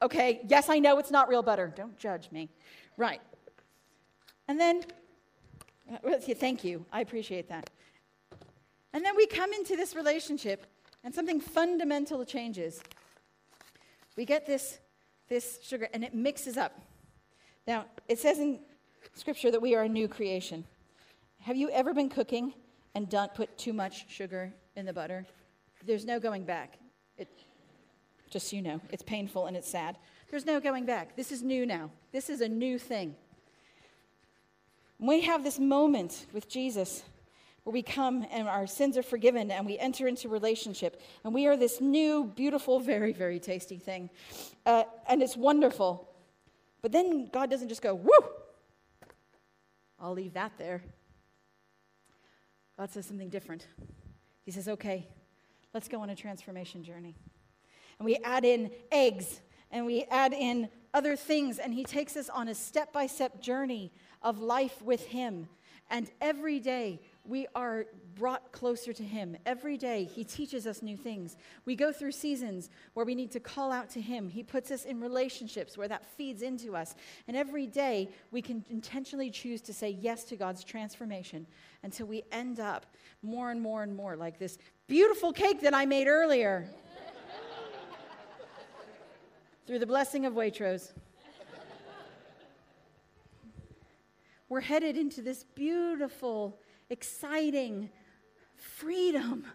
okay, 0.03 0.43
yes, 0.49 0.69
I 0.69 0.79
know 0.79 0.99
it's 0.99 1.11
not 1.11 1.29
real 1.29 1.43
butter. 1.43 1.73
Don't 1.75 1.99
judge 1.99 2.31
me. 2.31 2.49
Right. 2.97 3.21
And 4.47 4.61
then, 4.61 4.85
thank 6.21 6.63
you. 6.63 6.87
I 6.93 7.01
appreciate 7.01 7.49
that. 7.49 7.71
And 8.93 9.05
then 9.05 9.17
we 9.17 9.27
come 9.27 9.53
into 9.53 9.75
this 9.75 9.97
relationship 9.97 10.67
and 11.05 11.15
something 11.15 11.41
fundamental 11.41 12.25
changes. 12.25 12.83
We 14.17 14.25
get 14.25 14.47
this, 14.47 14.79
this 15.29 15.59
sugar 15.63 15.89
and 15.93 16.03
it 16.03 16.15
mixes 16.15 16.57
up. 16.57 16.81
Now, 17.67 17.85
it 18.09 18.19
says 18.19 18.39
in 18.39 18.61
Scripture 19.15 19.51
that 19.51 19.61
we 19.61 19.75
are 19.75 19.83
a 19.83 19.89
new 19.89 20.09
creation. 20.09 20.65
Have 21.41 21.57
you 21.57 21.71
ever 21.71 21.93
been 21.93 22.09
cooking 22.09 22.55
and 22.95 23.09
done, 23.09 23.29
put 23.35 23.57
too 23.59 23.73
much 23.73 24.11
sugar 24.11 24.53
in 24.77 24.87
the 24.87 24.93
butter? 24.93 25.27
There's 25.85 26.07
no 26.07 26.19
going 26.19 26.45
back. 26.45 26.79
It, 27.19 27.29
just 28.31 28.49
so 28.49 28.57
you 28.57 28.63
know, 28.63 28.81
it's 28.91 29.03
painful 29.03 29.47
and 29.47 29.57
it's 29.57 29.69
sad. 29.69 29.97
There's 30.31 30.47
no 30.47 30.59
going 30.59 30.87
back. 30.87 31.17
This 31.17 31.31
is 31.31 31.43
new 31.43 31.67
now. 31.67 31.91
This 32.13 32.31
is 32.31 32.41
a 32.41 32.49
new 32.49 32.79
thing. 32.79 33.15
We 34.99 35.21
have 35.23 35.45
this 35.45 35.59
moment 35.59 36.27
with 36.33 36.49
Jesus 36.49 37.03
where 37.65 37.73
we 37.73 37.83
come 37.83 38.25
and 38.31 38.47
our 38.47 38.67
sins 38.67 38.97
are 38.97 39.03
forgiven 39.03 39.51
and 39.51 39.67
we 39.67 39.79
enter 39.79 40.07
into 40.07 40.29
relationship 40.29 41.01
and 41.25 41.35
we 41.35 41.47
are 41.47 41.57
this 41.57 41.81
new, 41.81 42.25
beautiful, 42.25 42.79
very, 42.79 43.13
very 43.13 43.41
tasty 43.41 43.79
thing. 43.79 44.11
Uh, 44.65 44.85
and 45.09 45.23
it's 45.23 45.37
wonderful. 45.37 46.09
But 46.83 46.93
then 46.93 47.29
God 47.33 47.51
doesn't 47.51 47.69
just 47.69 47.83
go, 47.83 47.95
whoo, 47.95 48.13
I'll 49.99 50.13
leave 50.13 50.35
that 50.35 50.53
there. 50.59 50.83
God 52.77 52.91
says 52.91 53.07
something 53.07 53.31
different. 53.31 53.67
He 54.45 54.51
says, 54.51 54.69
okay, 54.69 55.09
let's 55.73 55.89
go 55.89 56.03
on 56.03 56.11
a 56.11 56.15
transformation 56.15 56.85
journey. 56.85 57.17
And 57.99 58.05
we 58.05 58.17
add 58.25 58.45
in 58.45 58.71
eggs 58.93 59.41
and 59.71 59.87
we 59.87 60.05
add 60.11 60.33
in 60.33 60.69
other 60.93 61.17
things, 61.17 61.59
and 61.59 61.75
He 61.75 61.83
takes 61.83 62.17
us 62.17 62.29
on 62.29 62.47
a 62.47 62.55
step 62.55 62.93
by 62.93 63.09
step 63.09 63.41
journey 63.41 63.93
of 64.23 64.39
life 64.39 64.81
with 64.81 65.07
Him. 65.07 65.49
And 65.91 66.09
every 66.21 66.61
day, 66.61 67.01
we 67.27 67.47
are 67.55 67.87
brought 68.15 68.53
closer 68.53 68.93
to 68.93 69.03
Him. 69.03 69.37
Every 69.47 69.77
day, 69.77 70.05
He 70.05 70.25
teaches 70.25 70.67
us 70.67 70.83
new 70.83 70.97
things. 70.97 71.37
We 71.65 71.75
go 71.75 71.91
through 71.93 72.13
seasons 72.13 72.71
where 72.93 73.07
we 73.07 73.15
need 73.15 73.31
to 73.33 73.41
call 73.41 73.73
out 73.73 73.89
to 73.91 74.01
Him. 74.01 74.29
He 74.29 74.43
puts 74.43 74.71
us 74.71 74.85
in 74.85 75.01
relationships 75.01 75.77
where 75.77 75.89
that 75.89 76.05
feeds 76.17 76.43
into 76.43 76.77
us. 76.77 76.95
And 77.27 77.37
every 77.37 77.67
day, 77.67 78.11
we 78.31 78.43
can 78.43 78.65
intentionally 78.69 79.31
choose 79.31 79.61
to 79.63 79.73
say 79.73 79.91
yes 79.91 80.25
to 80.25 80.37
God's 80.37 80.65
transformation 80.65 81.47
until 81.83 82.07
we 82.07 82.23
end 82.31 82.61
up 82.61 82.87
more 83.23 83.51
and 83.51 83.61
more 83.61 83.83
and 83.83 83.97
more 83.97 84.17
like 84.17 84.39
this 84.39 84.59
beautiful 84.87 85.33
cake 85.33 85.63
that 85.63 85.75
I 85.75 85.87
made 85.87 86.07
earlier. 86.07 86.69
Through 89.67 89.79
the 89.79 89.87
blessing 89.87 90.27
of 90.27 90.35
Waitrose. 90.35 90.93
We're 94.51 94.61
headed 94.61 94.97
into 94.97 95.23
this 95.23 95.43
beautiful 95.43 96.61
exciting 96.91 97.91
freedom 98.57 99.47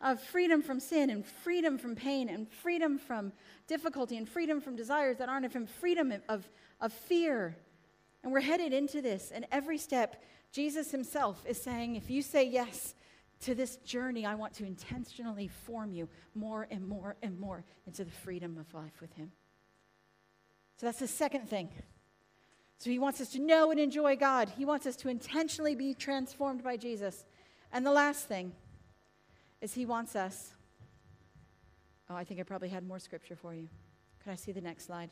of 0.00 0.20
freedom 0.20 0.62
from 0.62 0.78
sin 0.78 1.10
and 1.10 1.24
freedom 1.24 1.78
from 1.78 1.94
pain 1.94 2.28
and 2.28 2.50
freedom 2.50 2.98
from 2.98 3.32
difficulty 3.66 4.16
and 4.16 4.28
freedom 4.28 4.60
from 4.60 4.76
desires 4.76 5.16
that 5.18 5.28
aren't 5.28 5.46
of 5.46 5.52
Him, 5.52 5.66
freedom 5.66 6.12
of, 6.28 6.48
of 6.80 6.92
fear. 6.92 7.56
And 8.22 8.32
we're 8.32 8.40
headed 8.40 8.72
into 8.72 9.00
this. 9.00 9.30
And 9.34 9.46
every 9.50 9.78
step, 9.78 10.22
Jesus 10.52 10.90
Himself 10.90 11.42
is 11.46 11.60
saying, 11.60 11.96
if 11.96 12.10
you 12.10 12.22
say 12.22 12.46
yes 12.46 12.94
to 13.40 13.54
this 13.54 13.76
journey, 13.76 14.26
I 14.26 14.34
want 14.34 14.54
to 14.54 14.64
intentionally 14.64 15.48
form 15.48 15.92
you 15.92 16.08
more 16.34 16.66
and 16.70 16.86
more 16.86 17.16
and 17.22 17.38
more 17.38 17.64
into 17.86 18.04
the 18.04 18.10
freedom 18.10 18.58
of 18.58 18.72
life 18.74 19.00
with 19.00 19.12
Him. 19.14 19.32
So 20.76 20.86
that's 20.86 20.98
the 20.98 21.08
second 21.08 21.48
thing. 21.48 21.70
So 22.78 22.90
he 22.90 22.98
wants 22.98 23.20
us 23.20 23.30
to 23.30 23.38
know 23.38 23.70
and 23.70 23.80
enjoy 23.80 24.16
God. 24.16 24.52
He 24.56 24.64
wants 24.64 24.86
us 24.86 24.96
to 24.96 25.08
intentionally 25.08 25.74
be 25.74 25.94
transformed 25.94 26.62
by 26.62 26.76
Jesus. 26.76 27.24
And 27.72 27.84
the 27.86 27.92
last 27.92 28.28
thing 28.28 28.52
is 29.60 29.74
he 29.74 29.86
wants 29.86 30.14
us. 30.14 30.52
Oh, 32.10 32.14
I 32.14 32.24
think 32.24 32.38
I 32.38 32.42
probably 32.42 32.68
had 32.68 32.86
more 32.86 32.98
scripture 32.98 33.34
for 33.34 33.54
you. 33.54 33.68
Could 34.22 34.32
I 34.32 34.36
see 34.36 34.52
the 34.52 34.60
next 34.60 34.86
slide? 34.86 35.10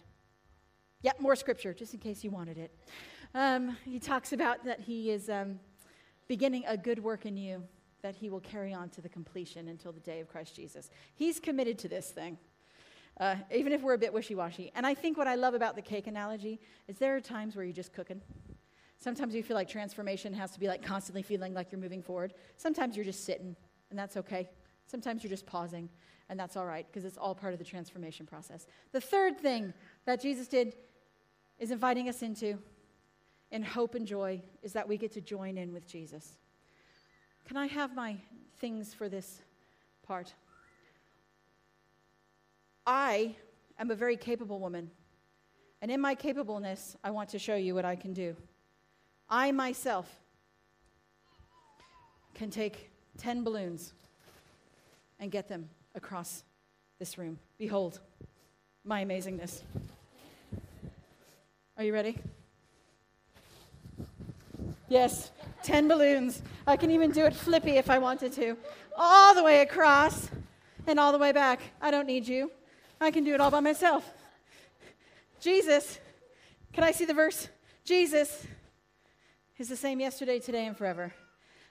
Yep, 1.02 1.20
more 1.20 1.36
scripture, 1.36 1.74
just 1.74 1.92
in 1.94 2.00
case 2.00 2.22
you 2.22 2.30
wanted 2.30 2.58
it. 2.58 2.70
Um, 3.34 3.76
he 3.84 3.98
talks 3.98 4.32
about 4.32 4.64
that 4.64 4.80
he 4.80 5.10
is 5.10 5.28
um, 5.28 5.58
beginning 6.28 6.64
a 6.66 6.76
good 6.76 6.98
work 6.98 7.26
in 7.26 7.36
you 7.36 7.62
that 8.02 8.14
he 8.14 8.30
will 8.30 8.40
carry 8.40 8.72
on 8.72 8.90
to 8.90 9.00
the 9.00 9.08
completion 9.08 9.68
until 9.68 9.90
the 9.90 10.00
day 10.00 10.20
of 10.20 10.28
Christ 10.28 10.54
Jesus. 10.54 10.90
He's 11.14 11.40
committed 11.40 11.78
to 11.80 11.88
this 11.88 12.10
thing 12.10 12.38
uh, 13.20 13.36
even 13.54 13.72
if 13.72 13.82
we're 13.82 13.94
a 13.94 13.98
bit 13.98 14.12
wishy 14.12 14.34
washy. 14.34 14.72
And 14.74 14.86
I 14.86 14.94
think 14.94 15.16
what 15.16 15.28
I 15.28 15.34
love 15.34 15.54
about 15.54 15.76
the 15.76 15.82
cake 15.82 16.06
analogy 16.06 16.60
is 16.88 16.98
there 16.98 17.14
are 17.16 17.20
times 17.20 17.54
where 17.54 17.64
you're 17.64 17.74
just 17.74 17.92
cooking. 17.92 18.20
Sometimes 18.98 19.34
you 19.34 19.42
feel 19.42 19.56
like 19.56 19.68
transformation 19.68 20.32
has 20.34 20.52
to 20.52 20.60
be 20.60 20.66
like 20.66 20.82
constantly 20.82 21.22
feeling 21.22 21.54
like 21.54 21.70
you're 21.70 21.80
moving 21.80 22.02
forward. 22.02 22.34
Sometimes 22.56 22.96
you're 22.96 23.04
just 23.04 23.24
sitting, 23.24 23.54
and 23.90 23.98
that's 23.98 24.16
okay. 24.16 24.48
Sometimes 24.86 25.22
you're 25.22 25.30
just 25.30 25.46
pausing, 25.46 25.88
and 26.28 26.38
that's 26.38 26.56
all 26.56 26.66
right 26.66 26.86
because 26.86 27.04
it's 27.04 27.18
all 27.18 27.34
part 27.34 27.52
of 27.52 27.58
the 27.58 27.64
transformation 27.64 28.26
process. 28.26 28.66
The 28.92 29.00
third 29.00 29.38
thing 29.38 29.74
that 30.06 30.20
Jesus 30.20 30.48
did 30.48 30.74
is 31.58 31.70
inviting 31.70 32.08
us 32.08 32.22
into 32.22 32.58
in 33.50 33.62
hope 33.62 33.94
and 33.94 34.06
joy 34.06 34.42
is 34.62 34.72
that 34.72 34.88
we 34.88 34.96
get 34.96 35.12
to 35.12 35.20
join 35.20 35.58
in 35.58 35.72
with 35.72 35.86
Jesus. 35.86 36.38
Can 37.46 37.56
I 37.56 37.66
have 37.66 37.94
my 37.94 38.16
things 38.58 38.94
for 38.94 39.08
this 39.08 39.42
part? 40.02 40.32
I 42.86 43.34
am 43.78 43.90
a 43.90 43.94
very 43.94 44.16
capable 44.16 44.58
woman. 44.58 44.90
And 45.80 45.90
in 45.90 46.00
my 46.00 46.14
capableness, 46.14 46.96
I 47.02 47.10
want 47.10 47.30
to 47.30 47.38
show 47.38 47.56
you 47.56 47.74
what 47.74 47.84
I 47.84 47.96
can 47.96 48.12
do. 48.12 48.36
I 49.28 49.52
myself 49.52 50.08
can 52.34 52.50
take 52.50 52.90
10 53.18 53.44
balloons 53.44 53.92
and 55.20 55.30
get 55.30 55.48
them 55.48 55.68
across 55.94 56.42
this 56.98 57.16
room. 57.16 57.38
Behold 57.58 58.00
my 58.84 59.04
amazingness. 59.04 59.62
Are 61.76 61.84
you 61.84 61.92
ready? 61.92 62.18
Yes, 64.88 65.30
10 65.62 65.88
balloons. 65.88 66.42
I 66.66 66.76
can 66.76 66.90
even 66.90 67.10
do 67.10 67.24
it 67.24 67.34
flippy 67.34 67.72
if 67.72 67.88
I 67.88 67.98
wanted 67.98 68.32
to. 68.34 68.56
All 68.96 69.34
the 69.34 69.42
way 69.42 69.60
across 69.60 70.28
and 70.86 71.00
all 71.00 71.12
the 71.12 71.18
way 71.18 71.32
back. 71.32 71.60
I 71.80 71.90
don't 71.90 72.06
need 72.06 72.28
you. 72.28 72.50
I 73.04 73.10
can 73.10 73.22
do 73.22 73.34
it 73.34 73.40
all 73.40 73.50
by 73.50 73.60
myself. 73.60 74.10
Jesus, 75.38 76.00
can 76.72 76.84
I 76.84 76.90
see 76.90 77.04
the 77.04 77.12
verse? 77.12 77.48
Jesus 77.84 78.46
is 79.58 79.68
the 79.68 79.76
same 79.76 80.00
yesterday, 80.00 80.38
today, 80.38 80.66
and 80.66 80.74
forever. 80.74 81.12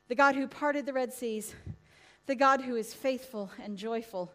The 0.10 0.16
God 0.16 0.36
who 0.36 0.48
parted 0.48 0.86
the 0.86 0.94
Red 0.94 1.12
Seas, 1.12 1.56
the 2.28 2.36
God 2.36 2.62
who 2.62 2.76
is 2.76 2.94
faithful 2.94 3.50
and 3.64 3.80
joyful, 3.80 4.32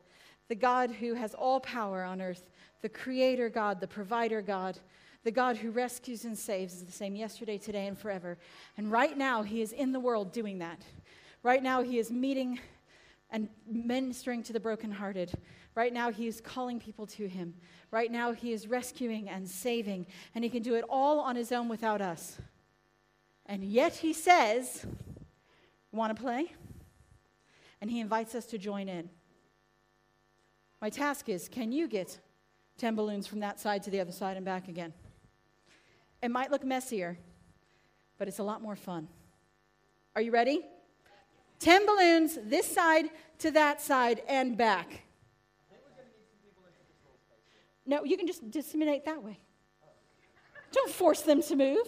the 0.49 0.57
God 0.57 0.91
who 0.91 1.15
has 1.15 1.35
all 1.35 1.61
power 1.61 2.03
on 2.03 2.21
earth, 2.21 2.51
the 2.83 2.89
creator 2.89 3.49
God, 3.49 3.81
the 3.81 3.87
provider 3.87 4.43
God, 4.43 4.77
the 5.23 5.31
God 5.31 5.57
who 5.57 5.71
rescues 5.71 6.25
and 6.25 6.37
saves 6.37 6.75
is 6.75 6.83
the 6.83 6.91
same 6.91 7.15
yesterday, 7.15 7.59
today, 7.59 7.87
and 7.87 7.97
forever. 7.97 8.39
And 8.77 8.91
right 8.91 9.17
now, 9.17 9.43
He 9.43 9.63
is 9.63 9.71
in 9.71 9.93
the 9.93 10.01
world 10.01 10.33
doing 10.33 10.59
that. 10.59 10.83
Right 11.45 11.63
now, 11.63 11.81
He 11.81 11.99
is 11.99 12.11
meeting 12.11 12.59
and 13.31 13.49
ministering 13.71 14.43
to 14.45 14.53
the 14.53 14.61
brokenhearted. 14.61 15.33
Right 15.79 15.93
now, 15.93 16.11
He 16.11 16.27
is 16.27 16.41
calling 16.41 16.81
people 16.81 17.07
to 17.07 17.29
Him. 17.29 17.55
Right 17.93 18.11
now, 18.11 18.33
He 18.33 18.53
is 18.53 18.67
rescuing 18.67 19.29
and 19.29 19.49
saving, 19.49 20.09
and 20.35 20.43
He 20.43 20.51
can 20.51 20.61
do 20.61 20.75
it 20.75 20.85
all 20.89 21.21
on 21.21 21.37
His 21.37 21.53
own 21.53 21.69
without 21.69 22.01
us. 22.01 22.37
And 23.47 23.63
yet, 23.63 23.95
He 23.95 24.13
says, 24.13 24.85
Want 25.93 26.17
to 26.17 26.21
play? 26.21 26.53
And 27.81 27.89
He 27.89 28.01
invites 28.01 28.35
us 28.35 28.45
to 28.47 28.59
join 28.59 28.89
in. 28.89 29.09
My 30.83 30.91
task 30.91 31.29
is 31.29 31.49
can 31.49 31.71
you 31.71 31.87
get 31.87 32.19
10 32.79 32.97
balloons 32.97 33.29
from 33.29 33.39
that 33.39 33.61
side 33.61 33.85
to 33.85 33.91
the 33.91 34.01
other 34.01 34.11
side 34.11 34.37
and 34.37 34.45
back 34.45 34.67
again? 34.67 34.93
It 36.21 36.33
might 36.33 36.51
look 36.51 36.65
messier, 36.65 37.17
but 38.19 38.27
it's 38.27 38.41
a 38.41 38.43
lot 38.43 38.61
more 38.61 38.75
fun. 38.75 39.07
Are 40.17 40.23
you 40.23 40.33
ready? 40.33 40.67
10 41.61 41.87
balloons 41.87 42.37
this 42.43 42.67
side 42.67 43.11
to 43.39 43.53
that 43.53 43.81
side 43.81 44.23
and 44.27 44.57
back. 44.57 45.05
No, 47.89 48.05
you 48.05 48.19
can 48.19 48.27
just 48.27 48.51
disseminate 48.51 49.07
that 49.07 49.25
way. 49.25 49.39
Don't 50.73 50.91
force 50.91 51.23
them 51.23 51.43
to 51.43 51.57
move. 51.57 51.87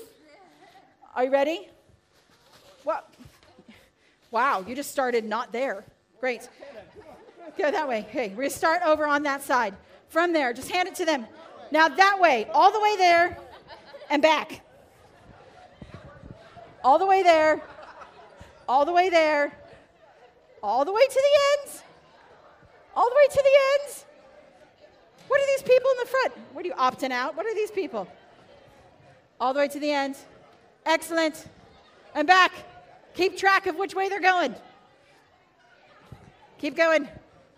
Are 1.14 1.24
you 1.24 1.30
ready? 1.30 1.68
What? 2.84 3.12
Wow, 4.30 4.64
you 4.66 4.74
just 4.74 4.90
started 4.90 5.26
not 5.26 5.52
there. 5.52 5.84
Great. 6.18 6.48
Go 7.58 7.70
that 7.70 7.86
way. 7.86 8.06
Hey, 8.10 8.30
to 8.30 8.48
start 8.48 8.80
over 8.82 9.06
on 9.06 9.24
that 9.24 9.42
side. 9.42 9.74
From 10.08 10.32
there, 10.32 10.54
just 10.54 10.70
hand 10.70 10.88
it 10.88 10.94
to 10.96 11.04
them. 11.04 11.26
Now 11.70 11.88
that 11.88 12.18
way, 12.18 12.48
all 12.54 12.72
the 12.72 12.80
way 12.80 12.96
there 12.96 13.36
and 14.08 14.22
back. 14.22 14.62
All 16.82 16.98
the 16.98 17.04
way 17.04 17.22
there, 17.22 17.60
all 18.66 18.86
the 18.86 18.92
way 18.92 19.10
there, 19.10 19.52
all 20.62 20.86
the 20.86 20.92
way 20.92 21.02
to 21.02 21.14
the 21.14 21.60
ends, 21.60 21.82
all 22.96 23.08
the 23.10 23.16
way 23.16 23.26
to 23.30 23.42
the 23.42 23.82
ends. 23.84 24.06
What 25.30 25.40
are 25.40 25.46
these 25.46 25.62
people 25.62 25.88
in 25.92 25.96
the 26.00 26.06
front? 26.06 26.32
What 26.60 26.66
are 26.66 26.68
you 26.68 26.74
opting 26.74 27.10
out? 27.10 27.38
What 27.38 27.46
are 27.46 27.54
these 27.54 27.70
people? 27.70 28.06
All 29.40 29.54
the 29.54 29.60
way 29.60 29.68
to 29.68 29.80
the 29.80 29.90
end. 29.90 30.14
Excellent. 30.84 31.46
And 32.14 32.28
back. 32.28 32.52
Keep 33.14 33.38
track 33.38 33.66
of 33.66 33.76
which 33.76 33.94
way 33.94 34.10
they're 34.10 34.20
going. 34.20 34.54
Keep 36.58 36.76
going. 36.76 37.08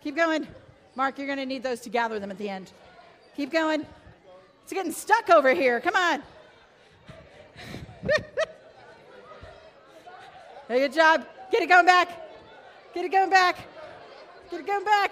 Keep 0.04 0.14
going. 0.14 0.46
Mark, 0.94 1.18
you're 1.18 1.26
going 1.26 1.40
to 1.40 1.46
need 1.46 1.64
those 1.64 1.80
to 1.80 1.88
gather 1.88 2.20
them 2.20 2.30
at 2.30 2.38
the 2.38 2.48
end. 2.48 2.70
Keep 3.36 3.50
going. 3.50 3.84
It's 4.62 4.72
getting 4.72 4.92
stuck 4.92 5.30
over 5.30 5.52
here. 5.52 5.80
Come 5.80 5.96
on. 5.96 6.22
good 10.68 10.92
job. 10.92 11.26
Get 11.50 11.62
it 11.62 11.68
going 11.68 11.86
back. 11.86 12.08
Get 12.94 13.04
it 13.04 13.10
going 13.10 13.30
back. 13.30 13.56
Get 14.48 14.60
it 14.60 14.66
going 14.68 14.84
back. 14.84 15.10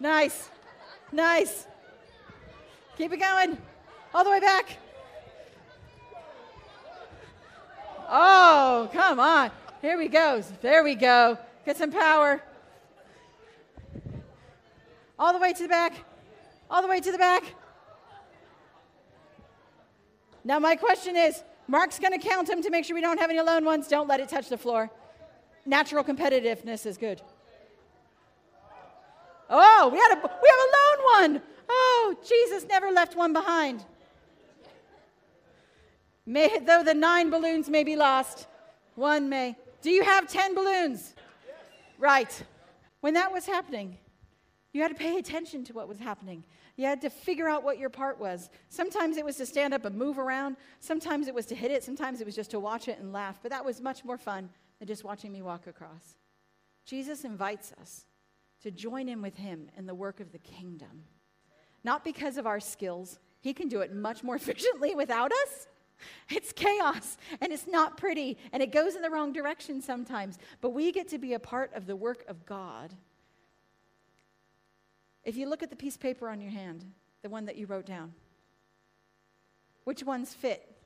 Nice. 0.00 0.48
Nice. 1.12 1.66
Keep 2.98 3.12
it 3.12 3.20
going. 3.20 3.56
All 4.12 4.24
the 4.24 4.30
way 4.30 4.40
back. 4.40 4.76
Oh, 8.08 8.90
come 8.92 9.20
on. 9.20 9.52
Here 9.80 9.96
we 9.96 10.08
go. 10.08 10.42
There 10.60 10.82
we 10.82 10.96
go. 10.96 11.38
Get 11.64 11.76
some 11.76 11.92
power. 11.92 12.42
All 15.16 15.32
the 15.32 15.38
way 15.38 15.52
to 15.52 15.62
the 15.62 15.68
back. 15.68 15.92
All 16.68 16.82
the 16.82 16.88
way 16.88 16.98
to 16.98 17.12
the 17.12 17.18
back. 17.18 17.44
Now, 20.42 20.58
my 20.58 20.74
question 20.74 21.14
is 21.14 21.44
Mark's 21.68 22.00
going 22.00 22.18
to 22.18 22.28
count 22.28 22.48
them 22.48 22.62
to 22.62 22.70
make 22.70 22.84
sure 22.84 22.96
we 22.96 23.00
don't 23.00 23.20
have 23.20 23.30
any 23.30 23.40
lone 23.40 23.64
ones. 23.64 23.86
Don't 23.86 24.08
let 24.08 24.18
it 24.18 24.28
touch 24.28 24.48
the 24.48 24.58
floor. 24.58 24.90
Natural 25.64 26.02
competitiveness 26.02 26.84
is 26.84 26.98
good. 26.98 27.22
Oh, 29.48 29.88
we, 29.92 29.98
had 29.98 30.14
a, 30.14 30.16
we 30.16 30.22
have 30.22 30.32
a 30.32 30.70
lone 30.76 31.32
one. 31.34 31.42
Oh, 31.68 32.16
Jesus 32.26 32.66
never 32.68 32.90
left 32.90 33.16
one 33.16 33.32
behind. 33.32 33.84
May, 36.26 36.58
though 36.58 36.82
the 36.82 36.94
nine 36.94 37.30
balloons 37.30 37.68
may 37.68 37.84
be 37.84 37.96
lost, 37.96 38.46
one 38.94 39.28
may. 39.28 39.56
Do 39.80 39.90
you 39.90 40.02
have 40.02 40.28
10 40.28 40.54
balloons? 40.54 41.14
Right. 41.98 42.44
When 43.00 43.14
that 43.14 43.32
was 43.32 43.46
happening, 43.46 43.96
you 44.72 44.82
had 44.82 44.88
to 44.88 44.94
pay 44.94 45.18
attention 45.18 45.64
to 45.64 45.72
what 45.72 45.88
was 45.88 45.98
happening. 45.98 46.44
You 46.76 46.86
had 46.86 47.00
to 47.00 47.10
figure 47.10 47.48
out 47.48 47.64
what 47.64 47.78
your 47.78 47.90
part 47.90 48.20
was. 48.20 48.50
Sometimes 48.68 49.16
it 49.16 49.24
was 49.24 49.36
to 49.36 49.46
stand 49.46 49.74
up 49.74 49.84
and 49.84 49.96
move 49.96 50.18
around. 50.18 50.56
Sometimes 50.80 51.28
it 51.28 51.34
was 51.34 51.46
to 51.46 51.54
hit 51.54 51.70
it. 51.70 51.82
Sometimes 51.82 52.20
it 52.20 52.26
was 52.26 52.36
just 52.36 52.50
to 52.50 52.60
watch 52.60 52.88
it 52.88 52.98
and 52.98 53.12
laugh. 53.12 53.40
But 53.42 53.50
that 53.50 53.64
was 53.64 53.80
much 53.80 54.04
more 54.04 54.18
fun 54.18 54.50
than 54.78 54.86
just 54.86 55.04
watching 55.04 55.32
me 55.32 55.42
walk 55.42 55.66
across. 55.66 56.16
Jesus 56.84 57.24
invites 57.24 57.72
us 57.80 58.04
to 58.62 58.70
join 58.70 59.08
in 59.08 59.22
with 59.22 59.36
him 59.36 59.70
in 59.76 59.86
the 59.86 59.94
work 59.94 60.20
of 60.20 60.30
the 60.32 60.38
kingdom. 60.38 61.04
Not 61.84 62.04
because 62.04 62.36
of 62.36 62.46
our 62.46 62.60
skills, 62.60 63.18
he 63.40 63.52
can 63.52 63.68
do 63.68 63.80
it 63.80 63.94
much 63.94 64.22
more 64.22 64.36
efficiently 64.36 64.94
without 64.94 65.32
us. 65.32 65.66
It's 66.30 66.52
chaos 66.52 67.16
and 67.40 67.52
it's 67.52 67.66
not 67.66 67.96
pretty 67.96 68.38
and 68.52 68.62
it 68.62 68.70
goes 68.70 68.94
in 68.94 69.02
the 69.02 69.10
wrong 69.10 69.32
direction 69.32 69.80
sometimes, 69.82 70.38
but 70.60 70.70
we 70.70 70.92
get 70.92 71.08
to 71.08 71.18
be 71.18 71.34
a 71.34 71.40
part 71.40 71.72
of 71.74 71.86
the 71.86 71.96
work 71.96 72.24
of 72.28 72.46
God. 72.46 72.94
If 75.24 75.36
you 75.36 75.48
look 75.48 75.62
at 75.62 75.70
the 75.70 75.76
piece 75.76 75.96
of 75.96 76.00
paper 76.00 76.28
on 76.28 76.40
your 76.40 76.52
hand, 76.52 76.84
the 77.22 77.28
one 77.28 77.46
that 77.46 77.56
you 77.56 77.66
wrote 77.66 77.84
down, 77.84 78.14
which 79.84 80.04
ones 80.04 80.32
fit 80.32 80.76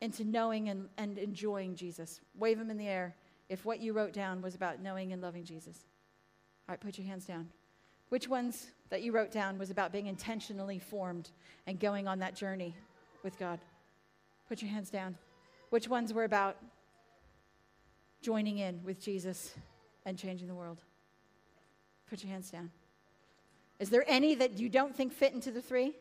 into 0.00 0.24
knowing 0.24 0.68
and, 0.68 0.88
and 0.98 1.16
enjoying 1.18 1.74
Jesus? 1.74 2.20
Wave 2.34 2.58
them 2.58 2.70
in 2.70 2.76
the 2.76 2.86
air 2.86 3.16
if 3.48 3.64
what 3.64 3.80
you 3.80 3.92
wrote 3.92 4.12
down 4.12 4.42
was 4.42 4.54
about 4.54 4.80
knowing 4.80 5.12
and 5.12 5.22
loving 5.22 5.44
Jesus. 5.44 5.86
All 6.68 6.72
right, 6.72 6.80
put 6.80 6.98
your 6.98 7.06
hands 7.06 7.24
down. 7.24 7.48
Which 8.08 8.28
ones 8.28 8.68
that 8.90 9.02
you 9.02 9.12
wrote 9.12 9.32
down 9.32 9.58
was 9.58 9.70
about 9.70 9.92
being 9.92 10.06
intentionally 10.06 10.78
formed 10.78 11.30
and 11.66 11.80
going 11.80 12.06
on 12.06 12.20
that 12.20 12.36
journey 12.36 12.76
with 13.24 13.38
God? 13.38 13.58
Put 14.48 14.62
your 14.62 14.70
hands 14.70 14.90
down. 14.90 15.16
Which 15.70 15.88
ones 15.88 16.14
were 16.14 16.24
about 16.24 16.56
joining 18.22 18.58
in 18.58 18.80
with 18.84 19.00
Jesus 19.00 19.54
and 20.04 20.16
changing 20.16 20.46
the 20.46 20.54
world? 20.54 20.80
Put 22.08 22.22
your 22.22 22.30
hands 22.30 22.50
down. 22.50 22.70
Is 23.80 23.90
there 23.90 24.04
any 24.06 24.36
that 24.36 24.58
you 24.58 24.68
don't 24.68 24.94
think 24.94 25.12
fit 25.12 25.32
into 25.32 25.50
the 25.50 25.60
three? 25.60 25.94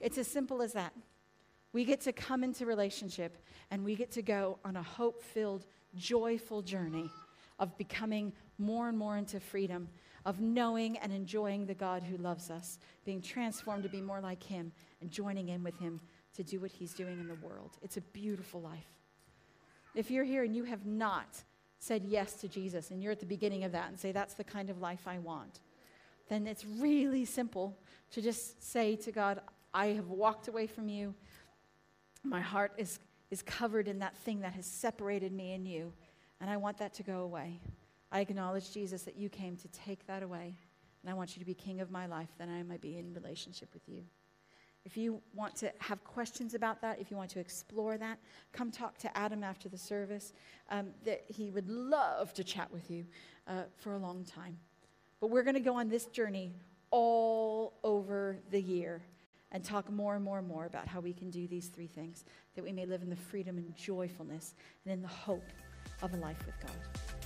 It's 0.00 0.18
as 0.18 0.26
simple 0.26 0.62
as 0.62 0.72
that. 0.72 0.92
We 1.72 1.84
get 1.84 2.00
to 2.02 2.12
come 2.12 2.42
into 2.42 2.66
relationship 2.66 3.38
and 3.70 3.84
we 3.84 3.94
get 3.94 4.10
to 4.12 4.22
go 4.22 4.58
on 4.64 4.76
a 4.76 4.82
hope 4.82 5.22
filled, 5.22 5.64
joyful 5.94 6.60
journey 6.60 7.08
of 7.58 7.76
becoming 7.76 8.32
more 8.58 8.88
and 8.88 8.96
more 8.96 9.16
into 9.16 9.40
freedom, 9.40 9.88
of 10.24 10.40
knowing 10.40 10.98
and 10.98 11.12
enjoying 11.12 11.66
the 11.66 11.74
God 11.74 12.02
who 12.02 12.16
loves 12.16 12.50
us, 12.50 12.78
being 13.04 13.20
transformed 13.20 13.82
to 13.82 13.88
be 13.88 14.00
more 14.00 14.20
like 14.20 14.42
Him, 14.42 14.72
and 15.00 15.10
joining 15.10 15.48
in 15.48 15.62
with 15.62 15.78
Him 15.78 16.00
to 16.34 16.42
do 16.42 16.60
what 16.60 16.70
He's 16.70 16.94
doing 16.94 17.18
in 17.20 17.28
the 17.28 17.34
world. 17.36 17.76
It's 17.82 17.96
a 17.96 18.02
beautiful 18.02 18.60
life. 18.60 18.86
If 19.94 20.10
you're 20.10 20.24
here 20.24 20.44
and 20.44 20.56
you 20.56 20.64
have 20.64 20.86
not 20.86 21.42
said 21.78 22.04
yes 22.06 22.34
to 22.34 22.48
Jesus 22.48 22.90
and 22.90 23.02
you're 23.02 23.12
at 23.12 23.20
the 23.20 23.26
beginning 23.26 23.64
of 23.64 23.72
that 23.72 23.88
and 23.88 23.98
say, 23.98 24.12
That's 24.12 24.34
the 24.34 24.44
kind 24.44 24.70
of 24.70 24.80
life 24.80 25.06
I 25.06 25.18
want, 25.18 25.60
then 26.28 26.46
it's 26.46 26.64
really 26.64 27.24
simple 27.24 27.76
to 28.12 28.22
just 28.22 28.62
say 28.62 28.96
to 28.96 29.12
God, 29.12 29.40
I 29.74 29.88
have 29.88 30.08
walked 30.08 30.48
away 30.48 30.66
from 30.66 30.88
you. 30.88 31.14
My 32.22 32.40
heart 32.40 32.72
is, 32.76 33.00
is 33.30 33.42
covered 33.42 33.88
in 33.88 33.98
that 33.98 34.16
thing 34.18 34.40
that 34.40 34.52
has 34.52 34.66
separated 34.66 35.32
me 35.32 35.52
and 35.54 35.66
you, 35.66 35.92
and 36.42 36.50
I 36.50 36.56
want 36.56 36.76
that 36.78 36.92
to 36.94 37.04
go 37.04 37.20
away. 37.20 37.60
I 38.10 38.20
acknowledge, 38.20 38.74
Jesus, 38.74 39.02
that 39.02 39.16
you 39.16 39.28
came 39.28 39.56
to 39.56 39.68
take 39.68 40.04
that 40.08 40.24
away, 40.24 40.56
and 41.02 41.10
I 41.10 41.14
want 41.14 41.36
you 41.36 41.40
to 41.40 41.46
be 41.46 41.54
king 41.54 41.80
of 41.80 41.90
my 41.90 42.06
life, 42.06 42.28
then 42.36 42.50
I 42.50 42.64
might 42.64 42.80
be 42.80 42.98
in 42.98 43.14
relationship 43.14 43.68
with 43.72 43.88
you. 43.88 44.02
If 44.84 44.96
you 44.96 45.22
want 45.34 45.54
to 45.56 45.72
have 45.78 46.02
questions 46.02 46.54
about 46.54 46.82
that, 46.82 47.00
if 47.00 47.12
you 47.12 47.16
want 47.16 47.30
to 47.30 47.38
explore 47.38 47.96
that, 47.96 48.18
come 48.52 48.72
talk 48.72 48.98
to 48.98 49.16
Adam 49.16 49.44
after 49.44 49.68
the 49.68 49.78
service. 49.78 50.32
Um, 50.68 50.88
that 51.04 51.22
he 51.28 51.50
would 51.52 51.68
love 51.68 52.34
to 52.34 52.42
chat 52.42 52.72
with 52.72 52.90
you 52.90 53.06
uh, 53.46 53.62
for 53.78 53.94
a 53.94 53.98
long 53.98 54.24
time. 54.24 54.58
But 55.20 55.30
we're 55.30 55.44
going 55.44 55.54
to 55.54 55.60
go 55.60 55.76
on 55.76 55.88
this 55.88 56.06
journey 56.06 56.56
all 56.90 57.74
over 57.84 58.36
the 58.50 58.60
year 58.60 59.00
and 59.52 59.62
talk 59.62 59.88
more 59.92 60.16
and 60.16 60.24
more 60.24 60.38
and 60.38 60.48
more 60.48 60.64
about 60.64 60.88
how 60.88 60.98
we 60.98 61.12
can 61.12 61.30
do 61.30 61.46
these 61.46 61.68
three 61.68 61.86
things 61.86 62.24
that 62.56 62.64
we 62.64 62.72
may 62.72 62.84
live 62.84 63.02
in 63.02 63.10
the 63.10 63.16
freedom 63.16 63.58
and 63.58 63.76
joyfulness 63.76 64.54
and 64.84 64.92
in 64.92 65.02
the 65.02 65.08
hope 65.08 65.44
of 66.02 66.12
a 66.12 66.16
life 66.16 66.36
with 66.44 66.58
God. 66.60 67.21